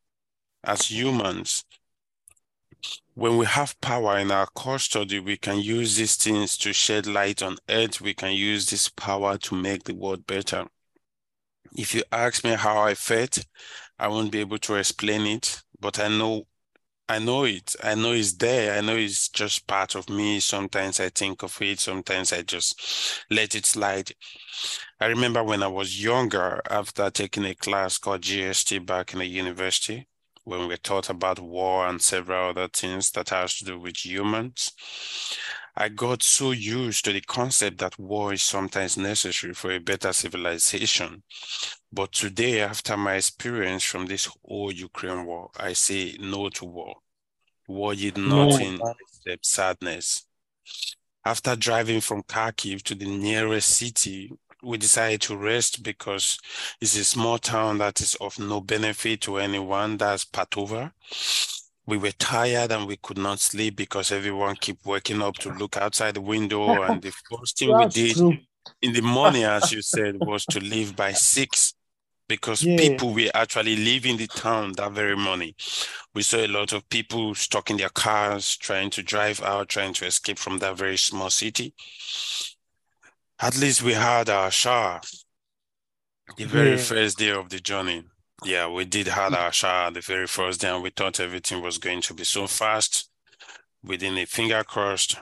as 0.64 0.90
humans 0.90 1.66
when 3.14 3.38
we 3.38 3.46
have 3.46 3.80
power 3.82 4.18
in 4.18 4.32
our 4.32 4.48
custody, 4.56 5.20
we 5.20 5.38
can 5.38 5.60
use 5.60 5.98
these 5.98 6.16
things 6.16 6.58
to 6.58 6.74
shed 6.74 7.06
light 7.06 7.44
on 7.44 7.58
earth. 7.70 8.02
We 8.02 8.14
can 8.14 8.32
use 8.32 8.70
this 8.70 8.90
power 8.90 9.38
to 9.40 9.56
make 9.56 9.84
the 9.84 9.94
world 9.94 10.26
better. 10.26 10.66
If 11.78 11.94
you 11.94 12.04
ask 12.12 12.44
me 12.44 12.52
how 12.52 12.80
I 12.80 12.96
felt, 12.96 13.46
I 14.02 14.08
won't 14.08 14.32
be 14.32 14.40
able 14.40 14.58
to 14.58 14.76
explain 14.78 15.28
it, 15.28 15.62
but 15.80 16.00
I 16.00 16.08
know 16.08 16.48
I 17.08 17.20
know 17.20 17.44
it. 17.44 17.76
I 17.84 17.94
know 17.96 18.14
it's 18.14 18.34
there. 18.34 18.78
I 18.78 18.82
know 18.82 18.96
it's 18.96 19.30
just 19.30 19.68
part 19.68 19.96
of 19.96 20.10
me. 20.10 20.40
Sometimes 20.40 21.00
I 21.00 21.10
think 21.10 21.44
of 21.44 21.62
it. 21.62 21.80
Sometimes 21.80 22.34
I 22.34 22.42
just 22.42 23.26
let 23.30 23.54
it 23.54 23.66
slide. 23.66 24.12
I 25.00 25.06
remember 25.08 25.44
when 25.44 25.62
I 25.62 25.68
was 25.68 26.02
younger, 26.04 26.62
after 26.70 27.12
taking 27.12 27.46
a 27.46 27.54
class 27.54 27.98
called 28.00 28.22
GST 28.22 28.86
back 28.86 29.14
in 29.14 29.20
the 29.20 29.26
university, 29.26 30.08
when 30.46 30.68
we 30.68 30.78
taught 30.78 31.10
about 31.10 31.40
war 31.40 31.88
and 31.88 32.02
several 32.02 32.50
other 32.50 32.70
things 32.70 33.12
that 33.12 33.30
has 33.30 33.58
to 33.58 33.66
do 33.66 33.80
with 33.80 34.04
humans, 34.06 34.72
I 35.76 35.90
got 35.90 36.22
so 36.22 36.52
used 36.52 37.06
to 37.06 37.14
the 37.14 37.22
concept 37.22 37.78
that 37.80 37.98
war 37.98 38.34
is 38.34 38.44
sometimes 38.44 38.98
necessary 38.98 39.54
for 39.54 39.72
a 39.72 39.80
better 39.80 40.12
civilization. 40.12 41.24
But 41.94 42.12
today, 42.12 42.62
after 42.62 42.98
my 42.98 43.16
experience 43.16 43.84
from 43.84 44.06
this 44.06 44.30
whole 44.44 44.72
Ukraine 44.72 45.26
war, 45.26 45.50
I 45.58 45.74
say 45.74 46.18
no 46.20 46.50
to 46.50 46.66
war. 46.66 46.96
War 47.68 47.96
did 47.96 48.18
nothing 48.18 48.78
no. 48.78 48.94
except 49.00 49.46
sadness. 49.46 50.26
After 51.24 51.56
driving 51.56 52.02
from 52.02 52.24
Kharkiv 52.24 52.82
to 52.84 52.96
the 52.96 53.06
nearest 53.06 53.70
city, 53.70 54.32
we 54.64 54.78
decided 54.78 55.22
to 55.22 55.38
rest 55.38 55.84
because 55.84 56.38
it's 56.80 56.98
a 56.98 57.04
small 57.04 57.38
town 57.38 57.78
that 57.80 58.02
is 58.02 58.16
of 58.16 58.38
no 58.40 58.62
benefit 58.62 59.22
to 59.22 59.38
anyone. 59.38 59.98
That's 59.98 60.26
Patova. 60.26 60.92
We 61.86 61.98
were 61.98 62.12
tired 62.12 62.72
and 62.72 62.88
we 62.88 62.98
could 62.98 63.18
not 63.18 63.40
sleep 63.40 63.76
because 63.76 64.12
everyone 64.12 64.56
kept 64.56 64.86
waking 64.86 65.22
up 65.22 65.36
to 65.40 65.52
look 65.52 65.78
outside 65.78 66.16
the 66.16 66.22
window. 66.22 66.84
And 66.84 67.02
the 67.02 67.12
first 67.30 67.58
thing 67.58 67.76
we 67.76 67.86
did 67.88 68.16
true. 68.16 68.38
in 68.82 68.94
the 68.94 69.02
morning, 69.02 69.44
as 69.44 69.72
you 69.72 69.82
said, 69.82 70.18
was 70.20 70.46
to 70.46 70.60
leave 70.60 70.96
by 70.96 71.14
six 71.14 71.74
because 72.28 72.64
yeah. 72.64 72.78
people 72.78 73.14
were 73.14 73.30
actually 73.34 73.76
leaving 73.76 74.16
the 74.18 74.28
town 74.28 74.74
that 74.78 74.94
very 74.94 75.18
morning. 75.18 75.54
We 76.14 76.22
saw 76.22 76.38
a 76.38 76.48
lot 76.48 76.72
of 76.72 76.88
people 76.90 77.36
stuck 77.36 77.70
in 77.70 77.78
their 77.78 77.90
cars, 77.90 78.56
trying 78.56 78.90
to 78.92 79.04
drive 79.04 79.42
out, 79.42 79.70
trying 79.70 79.94
to 79.96 80.06
escape 80.06 80.40
from 80.40 80.60
that 80.60 80.78
very 80.78 80.98
small 80.98 81.30
city 81.30 81.74
at 83.42 83.58
least 83.58 83.82
we 83.82 83.94
had 83.94 84.30
our 84.30 84.52
shower 84.52 85.02
the 86.38 86.46
very 86.46 86.72
yeah. 86.72 86.78
first 86.78 87.18
day 87.18 87.32
of 87.32 87.50
the 87.50 87.60
journey. 87.60 88.04
Yeah, 88.44 88.68
we 88.70 88.86
did 88.86 89.08
had 89.08 89.34
our 89.34 89.52
shower 89.52 89.92
the 89.92 90.02
very 90.02 90.28
first 90.28 90.62
day, 90.62 90.70
and 90.70 90.82
we 90.84 90.90
thought 90.90 91.20
everything 91.20 91.62
was 91.62 91.78
going 91.78 92.02
to 92.02 92.14
be 92.14 92.24
so 92.24 92.48
fast. 92.48 93.10
Within 93.84 94.18
a 94.18 94.26
finger 94.26 94.64
crossed. 94.64 95.18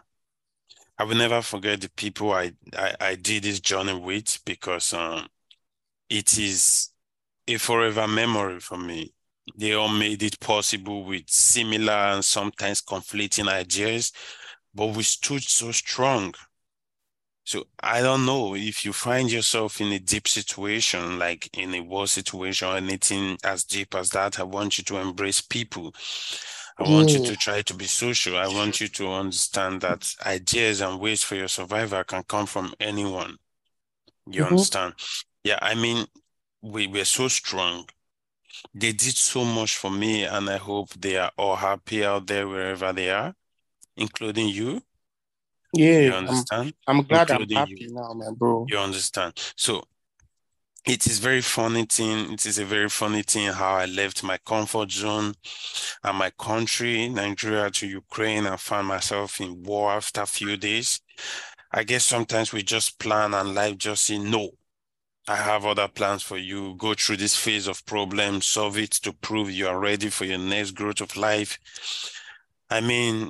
I 0.98 1.04
will 1.06 1.16
never 1.16 1.42
forget 1.42 1.82
the 1.82 1.90
people 1.90 2.32
I, 2.34 2.52
I, 2.78 2.96
I 3.00 3.16
did 3.16 3.44
this 3.44 3.60
journey 3.60 3.94
with 3.98 4.40
because 4.46 4.94
um, 4.94 5.28
it 6.10 6.38
is 6.40 6.92
a 7.48 7.58
forever 7.58 8.08
memory 8.08 8.60
for 8.60 8.78
me. 8.78 9.14
They 9.58 9.74
all 9.74 9.90
made 9.90 10.24
it 10.24 10.40
possible 10.40 11.06
with 11.06 11.30
similar 11.30 11.94
and 11.94 12.26
sometimes 12.26 12.82
conflicting 12.82 13.48
ideas, 13.48 14.12
but 14.74 14.88
we 14.96 15.04
stood 15.04 15.44
so 15.44 15.72
strong 15.72 16.36
so 17.50 17.66
I 17.82 18.02
don't 18.02 18.28
know 18.28 18.54
if 18.54 18.86
you 18.86 18.94
find 18.94 19.32
yourself 19.32 19.82
in 19.82 19.92
a 19.92 19.98
deep 19.98 20.28
situation, 20.28 21.18
like 21.18 21.50
in 21.58 21.74
a 21.74 21.80
war 21.80 22.06
situation 22.06 22.68
or 22.68 22.78
anything 22.78 23.40
as 23.44 23.64
deep 23.64 23.96
as 23.96 24.12
that. 24.12 24.40
I 24.40 24.44
want 24.44 24.78
you 24.78 24.84
to 24.84 24.98
embrace 24.98 25.42
people. 25.42 25.96
I 26.78 26.84
want 26.84 27.10
you 27.10 27.26
to 27.26 27.36
try 27.36 27.64
to 27.64 27.74
be 27.74 27.86
social. 27.86 28.38
I 28.38 28.48
want 28.50 28.80
you 28.80 28.88
to 28.90 29.08
understand 29.10 29.82
that 29.82 30.14
ideas 30.28 30.82
and 30.82 31.00
ways 31.00 31.24
for 31.24 31.34
your 31.34 31.48
survival 31.48 32.04
can 32.04 32.22
come 32.22 32.46
from 32.46 32.72
anyone. 32.80 33.38
You 34.28 34.44
mm-hmm. 34.44 34.54
understand? 34.54 34.94
Yeah, 35.44 35.58
I 35.60 35.74
mean, 35.74 36.06
we 36.62 36.86
were 36.86 37.04
so 37.04 37.30
strong. 37.30 37.90
They 38.76 38.92
did 38.92 39.16
so 39.16 39.44
much 39.44 39.76
for 39.76 39.90
me, 39.90 40.24
and 40.24 40.48
I 40.48 40.58
hope 40.58 40.90
they 40.94 41.18
are 41.18 41.32
all 41.36 41.56
happy 41.56 42.06
out 42.06 42.28
there 42.28 42.48
wherever 42.48 42.94
they 42.94 43.10
are, 43.10 43.34
including 43.98 44.50
you. 44.50 44.84
Yeah, 45.74 46.00
you 46.00 46.14
understand? 46.14 46.74
I'm, 46.88 47.00
I'm 47.00 47.06
glad 47.06 47.30
Including 47.30 47.58
I'm 47.58 47.68
happy 47.68 47.76
you. 47.86 47.94
now, 47.94 48.14
man, 48.14 48.34
bro. 48.34 48.66
You 48.68 48.78
understand? 48.78 49.34
So 49.56 49.84
it 50.86 51.06
is 51.06 51.20
very 51.20 51.42
funny 51.42 51.86
thing. 51.86 52.34
It 52.34 52.46
is 52.46 52.58
a 52.58 52.66
very 52.66 52.90
funny 52.90 53.22
thing 53.22 53.52
how 53.52 53.76
I 53.76 53.86
left 53.86 54.24
my 54.24 54.38
comfort 54.46 54.92
zone 54.92 55.34
and 56.04 56.18
my 56.18 56.32
country, 56.32 57.10
Nigeria, 57.10 57.70
to 57.72 57.88
Ukraine, 57.88 58.46
and 58.46 58.60
found 58.60 58.88
myself 58.88 59.40
in 59.40 59.62
war 59.64 59.92
after 59.92 60.22
a 60.22 60.26
few 60.26 60.58
days. 60.58 61.02
I 61.72 61.84
guess 61.84 62.06
sometimes 62.06 62.52
we 62.52 62.64
just 62.64 62.98
plan 62.98 63.34
and 63.36 63.54
life 63.54 63.78
just 63.78 64.06
say 64.06 64.18
no. 64.18 64.50
I 65.28 65.36
have 65.36 65.64
other 65.64 65.88
plans 65.88 66.24
for 66.24 66.38
you. 66.38 66.74
Go 66.76 66.96
through 66.96 67.18
this 67.18 67.36
phase 67.36 67.68
of 67.68 67.86
problems, 67.86 68.48
solve 68.48 68.80
it 68.80 68.92
to 68.92 69.14
prove 69.14 69.52
you 69.52 69.68
are 69.68 69.80
ready 69.80 70.10
for 70.10 70.26
your 70.26 70.40
next 70.40 70.72
growth 70.72 71.02
of 71.02 71.16
life. 71.16 71.60
I 72.72 72.82
mean, 72.82 73.30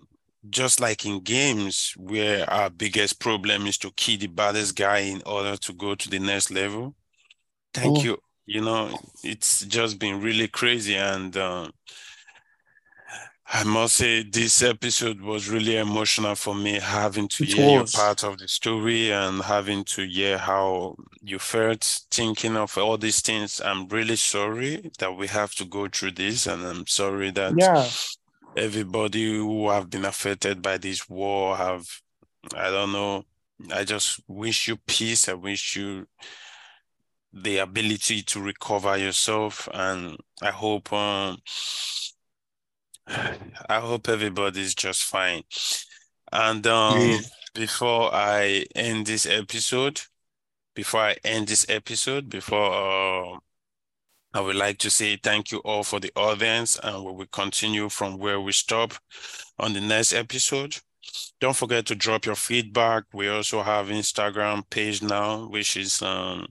just 0.50 0.80
like 0.80 1.06
in 1.06 1.20
games 1.22 1.94
where 1.98 2.50
our 2.50 2.70
biggest 2.70 3.20
problem 3.20 3.68
is 3.68 3.78
to 3.80 3.92
kill 3.92 4.18
the 4.20 4.28
baddest 4.28 4.76
guy 4.76 5.00
in 5.00 5.22
order 5.26 5.58
to 5.58 5.74
go 5.74 5.96
to 5.96 6.10
the 6.10 6.20
next 6.20 6.52
level. 6.52 6.96
Thank 7.74 8.00
Oh. 8.00 8.04
you. 8.04 8.18
You 8.46 8.62
know, 8.62 8.98
it's 9.24 9.66
just 9.66 10.00
been 10.00 10.22
really 10.22 10.48
crazy. 10.48 10.96
And 10.96 11.36
uh, 11.38 11.70
I 13.52 13.64
must 13.64 13.96
say, 13.96 14.24
this 14.24 14.62
episode 14.62 15.22
was 15.22 15.50
really 15.50 15.76
emotional 15.78 16.36
for 16.36 16.54
me, 16.54 16.80
having 16.80 17.28
to 17.30 17.44
It 17.44 17.54
hear 17.54 17.70
your 17.72 17.86
part 17.86 18.24
of 18.24 18.38
the 18.38 18.48
story 18.48 19.12
and 19.12 19.42
having 19.42 19.84
to 19.86 20.08
hear 20.08 20.38
how 20.38 20.96
you 21.22 21.40
felt 21.40 21.84
thinking 22.12 22.56
of 22.56 22.78
all 22.78 22.98
these 22.98 23.22
things. 23.22 23.60
I'm 23.60 23.88
really 23.88 24.18
sorry 24.18 24.92
that 25.00 25.16
we 25.16 25.28
have 25.28 25.54
to 25.56 25.66
go 25.66 25.88
through 25.88 26.12
this, 26.12 26.46
and 26.46 26.64
I'm 26.64 26.86
sorry 26.88 27.32
that 27.32 27.54
Yeah. 27.58 27.88
Everybody 28.56 29.38
who 29.38 29.70
have 29.70 29.90
been 29.90 30.06
affected 30.06 30.62
by 30.62 30.78
this 30.78 31.08
war 31.10 31.58
have, 31.58 31.88
I 32.56 32.70
don't 32.70 32.92
know, 32.92 33.26
I 33.74 33.84
just 33.84 34.22
wish 34.28 34.68
you 34.68 34.78
peace. 34.78 35.30
I 35.30 35.34
wish 35.34 35.76
you 35.76 36.08
the 37.32 37.58
ability 37.60 38.24
to 38.24 38.42
recover 38.42 38.98
yourself, 38.98 39.68
and 39.74 40.18
I 40.42 40.52
hope 40.52 40.92
um, 40.94 41.38
I 43.08 43.80
hope 43.80 44.08
everybody's 44.10 44.76
just 44.76 45.04
fine. 45.04 45.44
And 46.32 46.66
um, 46.68 47.00
Yeah. 47.00 47.20
before 47.54 48.14
I 48.14 48.66
end 48.76 49.08
this 49.08 49.26
episode, 49.26 50.02
before 50.76 51.02
I 51.02 51.18
end 51.24 51.48
this 51.50 51.68
episode, 51.70 52.30
before 52.30 52.74
uh, 53.36 53.40
I 54.34 54.42
would 54.42 54.56
like 54.56 54.78
to 54.80 54.90
say 54.92 55.18
thank 55.18 55.52
you 55.52 55.60
all 55.60 55.84
for 55.84 56.00
the 56.00 56.12
audience, 56.16 56.80
and 56.84 57.04
we 57.04 57.12
will 57.12 57.26
continue 57.28 57.90
from 57.90 58.20
where 58.20 58.40
we 58.40 58.52
stop 58.52 58.94
on 59.58 59.74
the 59.74 59.82
next 59.82 60.14
episode. 60.14 60.78
Don't 61.40 61.56
forget 61.56 61.86
to 61.88 61.96
drop 61.96 62.26
your 62.26 62.36
feedback. 62.36 63.06
We 63.14 63.28
also 63.28 63.64
have 63.64 63.88
Instagram 63.88 64.70
page 64.70 65.02
now, 65.02 65.48
which 65.48 65.76
is 65.76 66.02
um, 66.04 66.48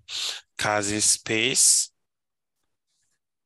Kazzy 0.58 1.00
Space 1.00 1.90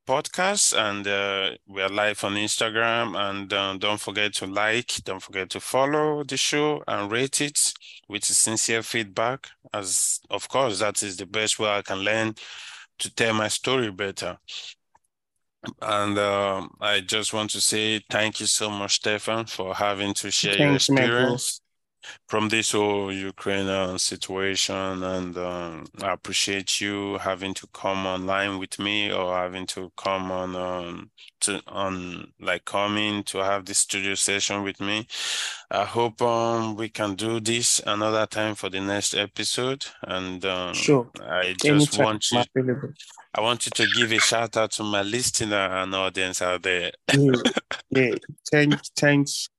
podcast 0.07 0.77
and 0.77 1.07
uh, 1.07 1.51
we 1.65 1.81
are 1.81 1.87
live 1.87 2.21
on 2.25 2.33
instagram 2.33 3.15
and 3.17 3.53
uh, 3.53 3.73
don't 3.77 4.01
forget 4.01 4.33
to 4.33 4.45
like 4.45 5.01
don't 5.05 5.21
forget 5.21 5.49
to 5.49 5.61
follow 5.61 6.23
the 6.23 6.35
show 6.35 6.83
and 6.89 7.09
rate 7.09 7.39
it 7.39 7.73
with 8.09 8.25
sincere 8.25 8.83
feedback 8.83 9.47
as 9.73 10.19
of 10.29 10.49
course 10.49 10.79
that 10.79 11.01
is 11.03 11.15
the 11.15 11.25
best 11.25 11.57
way 11.57 11.69
i 11.69 11.81
can 11.81 11.99
learn 11.99 12.33
to 12.99 13.13
tell 13.13 13.33
my 13.33 13.47
story 13.47 13.91
better 13.91 14.37
and 15.81 16.17
um, 16.19 16.69
i 16.81 16.99
just 16.99 17.33
want 17.33 17.49
to 17.49 17.61
say 17.61 18.01
thank 18.09 18.39
you 18.39 18.45
so 18.45 18.69
much 18.69 18.95
stefan 18.95 19.45
for 19.45 19.73
having 19.75 20.13
to 20.13 20.29
share 20.31 20.57
your 20.57 20.77
Thanks, 20.77 20.89
bro. 20.89 21.05
experience 21.05 21.61
from 22.27 22.49
this 22.49 22.71
whole 22.71 23.11
Ukrainian 23.11 23.99
situation, 23.99 25.03
and 25.03 25.37
um, 25.37 25.85
I 26.01 26.13
appreciate 26.13 26.81
you 26.81 27.17
having 27.17 27.53
to 27.55 27.67
come 27.73 28.05
online 28.05 28.59
with 28.59 28.79
me 28.79 29.11
or 29.11 29.35
having 29.35 29.65
to 29.67 29.91
come 29.97 30.31
on 30.31 30.55
um, 30.55 31.11
to 31.41 31.61
on 31.67 32.31
like 32.39 32.65
coming 32.65 33.23
to 33.23 33.39
have 33.39 33.65
this 33.65 33.79
studio 33.79 34.15
session 34.15 34.63
with 34.63 34.79
me. 34.79 35.07
I 35.71 35.85
hope 35.85 36.21
um 36.21 36.75
we 36.75 36.89
can 36.89 37.15
do 37.15 37.39
this 37.39 37.81
another 37.85 38.25
time 38.25 38.55
for 38.55 38.69
the 38.69 38.79
next 38.79 39.13
episode, 39.15 39.85
and 40.03 40.43
um, 40.45 40.73
Sure. 40.73 41.09
I 41.21 41.55
just 41.57 41.99
Anytime 41.99 42.05
want 42.05 42.31
you. 42.31 42.93
I 43.35 43.41
want 43.41 43.65
you 43.65 43.71
to 43.71 43.87
give 43.97 44.11
a 44.11 44.19
shout 44.19 44.55
out 44.57 44.71
to 44.73 44.83
my 44.83 45.01
listener 45.01 45.55
and 45.55 45.95
audience 45.95 46.41
out 46.41 46.61
there. 46.63 46.91
Yeah. 47.11 47.31
yeah. 47.89 48.15
Thanks, 48.51 48.91
thanks, 48.95 49.49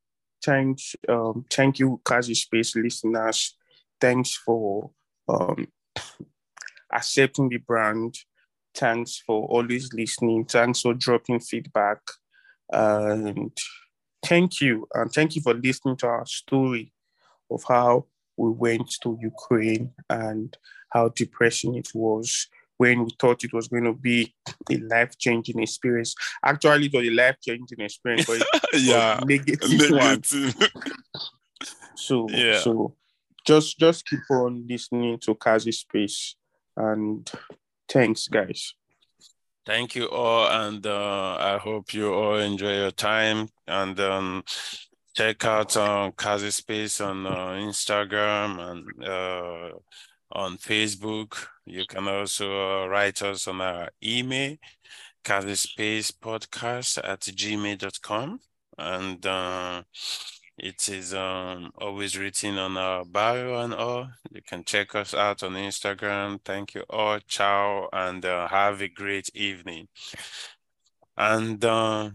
thanks, 0.45 0.95
um, 1.09 1.45
thank 1.51 1.79
you, 1.79 2.01
Kazzy 2.05 2.37
Space 2.37 2.77
listeners. 2.77 3.57
Thanks 4.01 4.35
for 4.35 4.91
um 5.29 5.67
accepting 6.93 7.49
the 7.49 7.59
brand. 7.59 8.15
Thanks 8.75 9.23
for 9.25 9.47
always 9.47 9.93
listening. 9.93 10.45
Thanks 10.45 10.81
for 10.81 10.95
dropping 10.95 11.41
feedback. 11.41 12.01
And 12.73 13.57
thank 14.25 14.61
you. 14.61 14.87
And 14.95 15.13
thank 15.13 15.37
you 15.37 15.43
for 15.43 15.55
listening 15.55 15.97
to 15.99 16.09
our 16.09 16.27
story 16.27 16.93
of 17.51 17.63
how 17.69 18.07
we 18.37 18.51
went 18.51 18.93
to 19.03 19.19
Ukraine 19.21 19.93
and 20.11 20.57
how 20.91 21.11
depressing 21.11 21.77
it 21.77 21.89
was 21.95 22.49
when 22.79 23.05
we 23.05 23.11
thought 23.21 23.45
it 23.45 23.53
was 23.53 23.69
going 23.69 23.85
to 23.85 23.93
be 23.93 24.35
a 24.71 24.77
life 24.79 25.17
changing 25.19 25.61
experience. 25.63 26.15
Actually, 26.45 26.87
it 26.87 26.93
was 26.95 27.07
a 27.07 27.11
life 27.11 27.37
changing 27.41 27.81
experience, 27.81 28.27
but 28.27 28.47
yeah, 28.75 29.21
negative 29.27 29.91
one. 29.91 30.01
negative. 30.01 30.55
So, 31.95 32.27
Yeah. 32.31 32.59
so 32.59 32.95
just 33.47 33.79
just 33.79 34.07
keep 34.07 34.21
on 34.31 34.67
listening 34.69 35.19
to 35.21 35.35
Kazzy 35.35 35.73
Space, 35.73 36.37
and 36.77 37.31
thanks, 37.89 38.27
guys. 38.29 38.75
Thank 39.67 39.95
you 39.95 40.07
all, 40.11 40.49
and 40.49 40.87
uh, 40.87 41.37
I 41.41 41.59
hope 41.59 41.95
you 41.95 42.13
all 42.13 42.37
enjoy 42.37 42.75
your 42.77 42.91
time. 42.91 43.49
And 43.67 43.99
um, 44.01 44.45
check 45.17 45.45
out 45.45 45.77
uh, 45.77 46.11
Kazzy 46.17 46.53
Space 46.53 47.01
on 47.01 47.27
uh, 47.27 47.55
Instagram 47.69 48.59
and 48.61 49.05
uh, 49.05 49.71
on 50.35 50.59
Facebook. 50.59 51.47
You 51.65 51.87
can 51.87 52.09
also 52.09 52.85
uh, 52.85 52.87
write 52.89 53.23
us 53.23 53.47
on 53.49 53.61
our 53.61 53.91
email, 54.03 54.57
Podcast 55.25 56.99
at 57.03 57.21
gmail.com. 57.21 58.41
And 58.77 59.25
uh, 59.25 59.83
it 60.59 60.89
is 60.89 61.15
um, 61.15 61.71
always 61.79 62.17
written 62.19 62.59
on 62.59 62.77
our 62.77 63.05
bio 63.05 63.63
and 63.63 63.75
all. 63.75 64.09
You 64.31 64.43
can 64.43 64.65
check 64.65 64.95
us 64.95 65.15
out 65.15 65.43
on 65.43 65.53
Instagram. 65.53 66.41
Thank 66.45 66.75
you 66.75 66.85
all. 66.91 67.19
Ciao, 67.27 67.89
and 67.93 68.25
uh, 68.25 68.49
have 68.49 68.81
a 68.83 68.89
great 68.89 69.31
evening. 69.35 69.89
And 71.17 71.65
uh, 71.65 72.11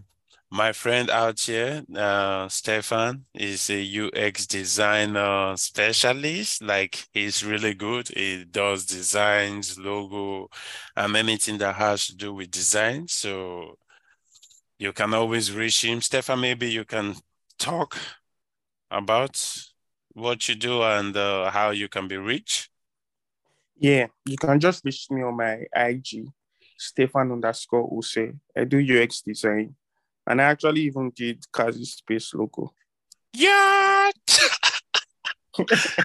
my 0.50 0.72
friend 0.72 1.08
out 1.10 1.38
here, 1.40 1.82
uh, 1.94 2.48
Stefan, 2.48 3.24
is 3.34 3.70
a 3.70 3.82
UX 3.82 4.46
designer 4.46 5.56
specialist. 5.56 6.62
Like 6.62 7.06
he's 7.12 7.44
really 7.44 7.74
good. 7.74 8.08
He 8.08 8.44
does 8.44 8.84
designs, 8.84 9.78
logo, 9.78 10.48
and 10.96 11.16
anything 11.16 11.58
that 11.58 11.76
has 11.76 12.06
to 12.06 12.16
do 12.16 12.34
with 12.34 12.50
design. 12.50 13.06
So 13.06 13.78
you 14.78 14.92
can 14.92 15.14
always 15.14 15.52
reach 15.52 15.84
him. 15.84 16.00
Stefan, 16.00 16.40
maybe 16.40 16.68
you 16.70 16.84
can 16.84 17.14
talk 17.58 17.96
about 18.90 19.40
what 20.14 20.48
you 20.48 20.56
do 20.56 20.82
and 20.82 21.16
uh, 21.16 21.50
how 21.50 21.70
you 21.70 21.88
can 21.88 22.08
be 22.08 22.16
reached. 22.16 22.70
Yeah, 23.76 24.08
you 24.26 24.36
can 24.36 24.58
just 24.58 24.84
reach 24.84 25.06
me 25.10 25.22
on 25.22 25.36
my 25.36 25.64
IG, 25.74 26.26
Stefan 26.76 27.30
underscore 27.30 27.88
Use. 27.92 28.34
I 28.56 28.64
do 28.64 28.78
UX 28.78 29.22
design, 29.22 29.76
and 30.30 30.40
I 30.40 30.44
actually 30.44 30.82
even 30.82 31.10
did 31.10 31.42
Kazzy 31.52 31.84
Space 31.84 32.32
logo. 32.34 32.72
Yeah. 33.32 34.10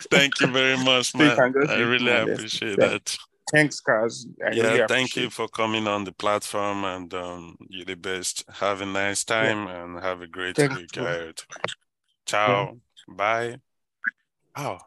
thank 0.10 0.40
you 0.40 0.48
very 0.48 0.78
much, 0.78 1.16
man. 1.16 1.40
I 1.70 1.78
really 1.78 2.12
appreciate 2.12 2.78
yeah. 2.80 2.88
that. 2.88 3.18
Thanks, 3.52 3.80
Kaz. 3.80 4.26
Yeah, 4.40 4.72
really 4.74 4.88
thank 4.88 5.16
you 5.16 5.30
for 5.30 5.48
coming 5.48 5.88
on 5.88 6.04
the 6.04 6.12
platform 6.12 6.84
and 6.84 7.14
um, 7.14 7.56
you're 7.70 7.86
the 7.86 7.96
best. 7.96 8.44
Have 8.50 8.82
a 8.82 8.86
nice 8.88 9.24
time 9.24 9.68
yeah. 9.68 9.84
and 9.84 10.00
have 10.00 10.22
a 10.24 10.28
great 10.28 10.56
Thanks 10.56 10.76
week 10.76 10.98
ahead. 10.98 11.44
Ciao. 12.26 12.80
Yeah. 13.08 13.16
Bye. 13.16 13.58
Oh, 14.56 14.80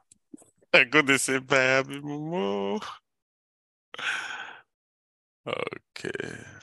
I 0.74 0.82
got 0.82 1.06
to 1.06 1.18
say 1.18 1.38
bye, 1.38 1.78
Abby 1.78 2.00
Momo. 2.00 2.82
Okay. 5.48 6.57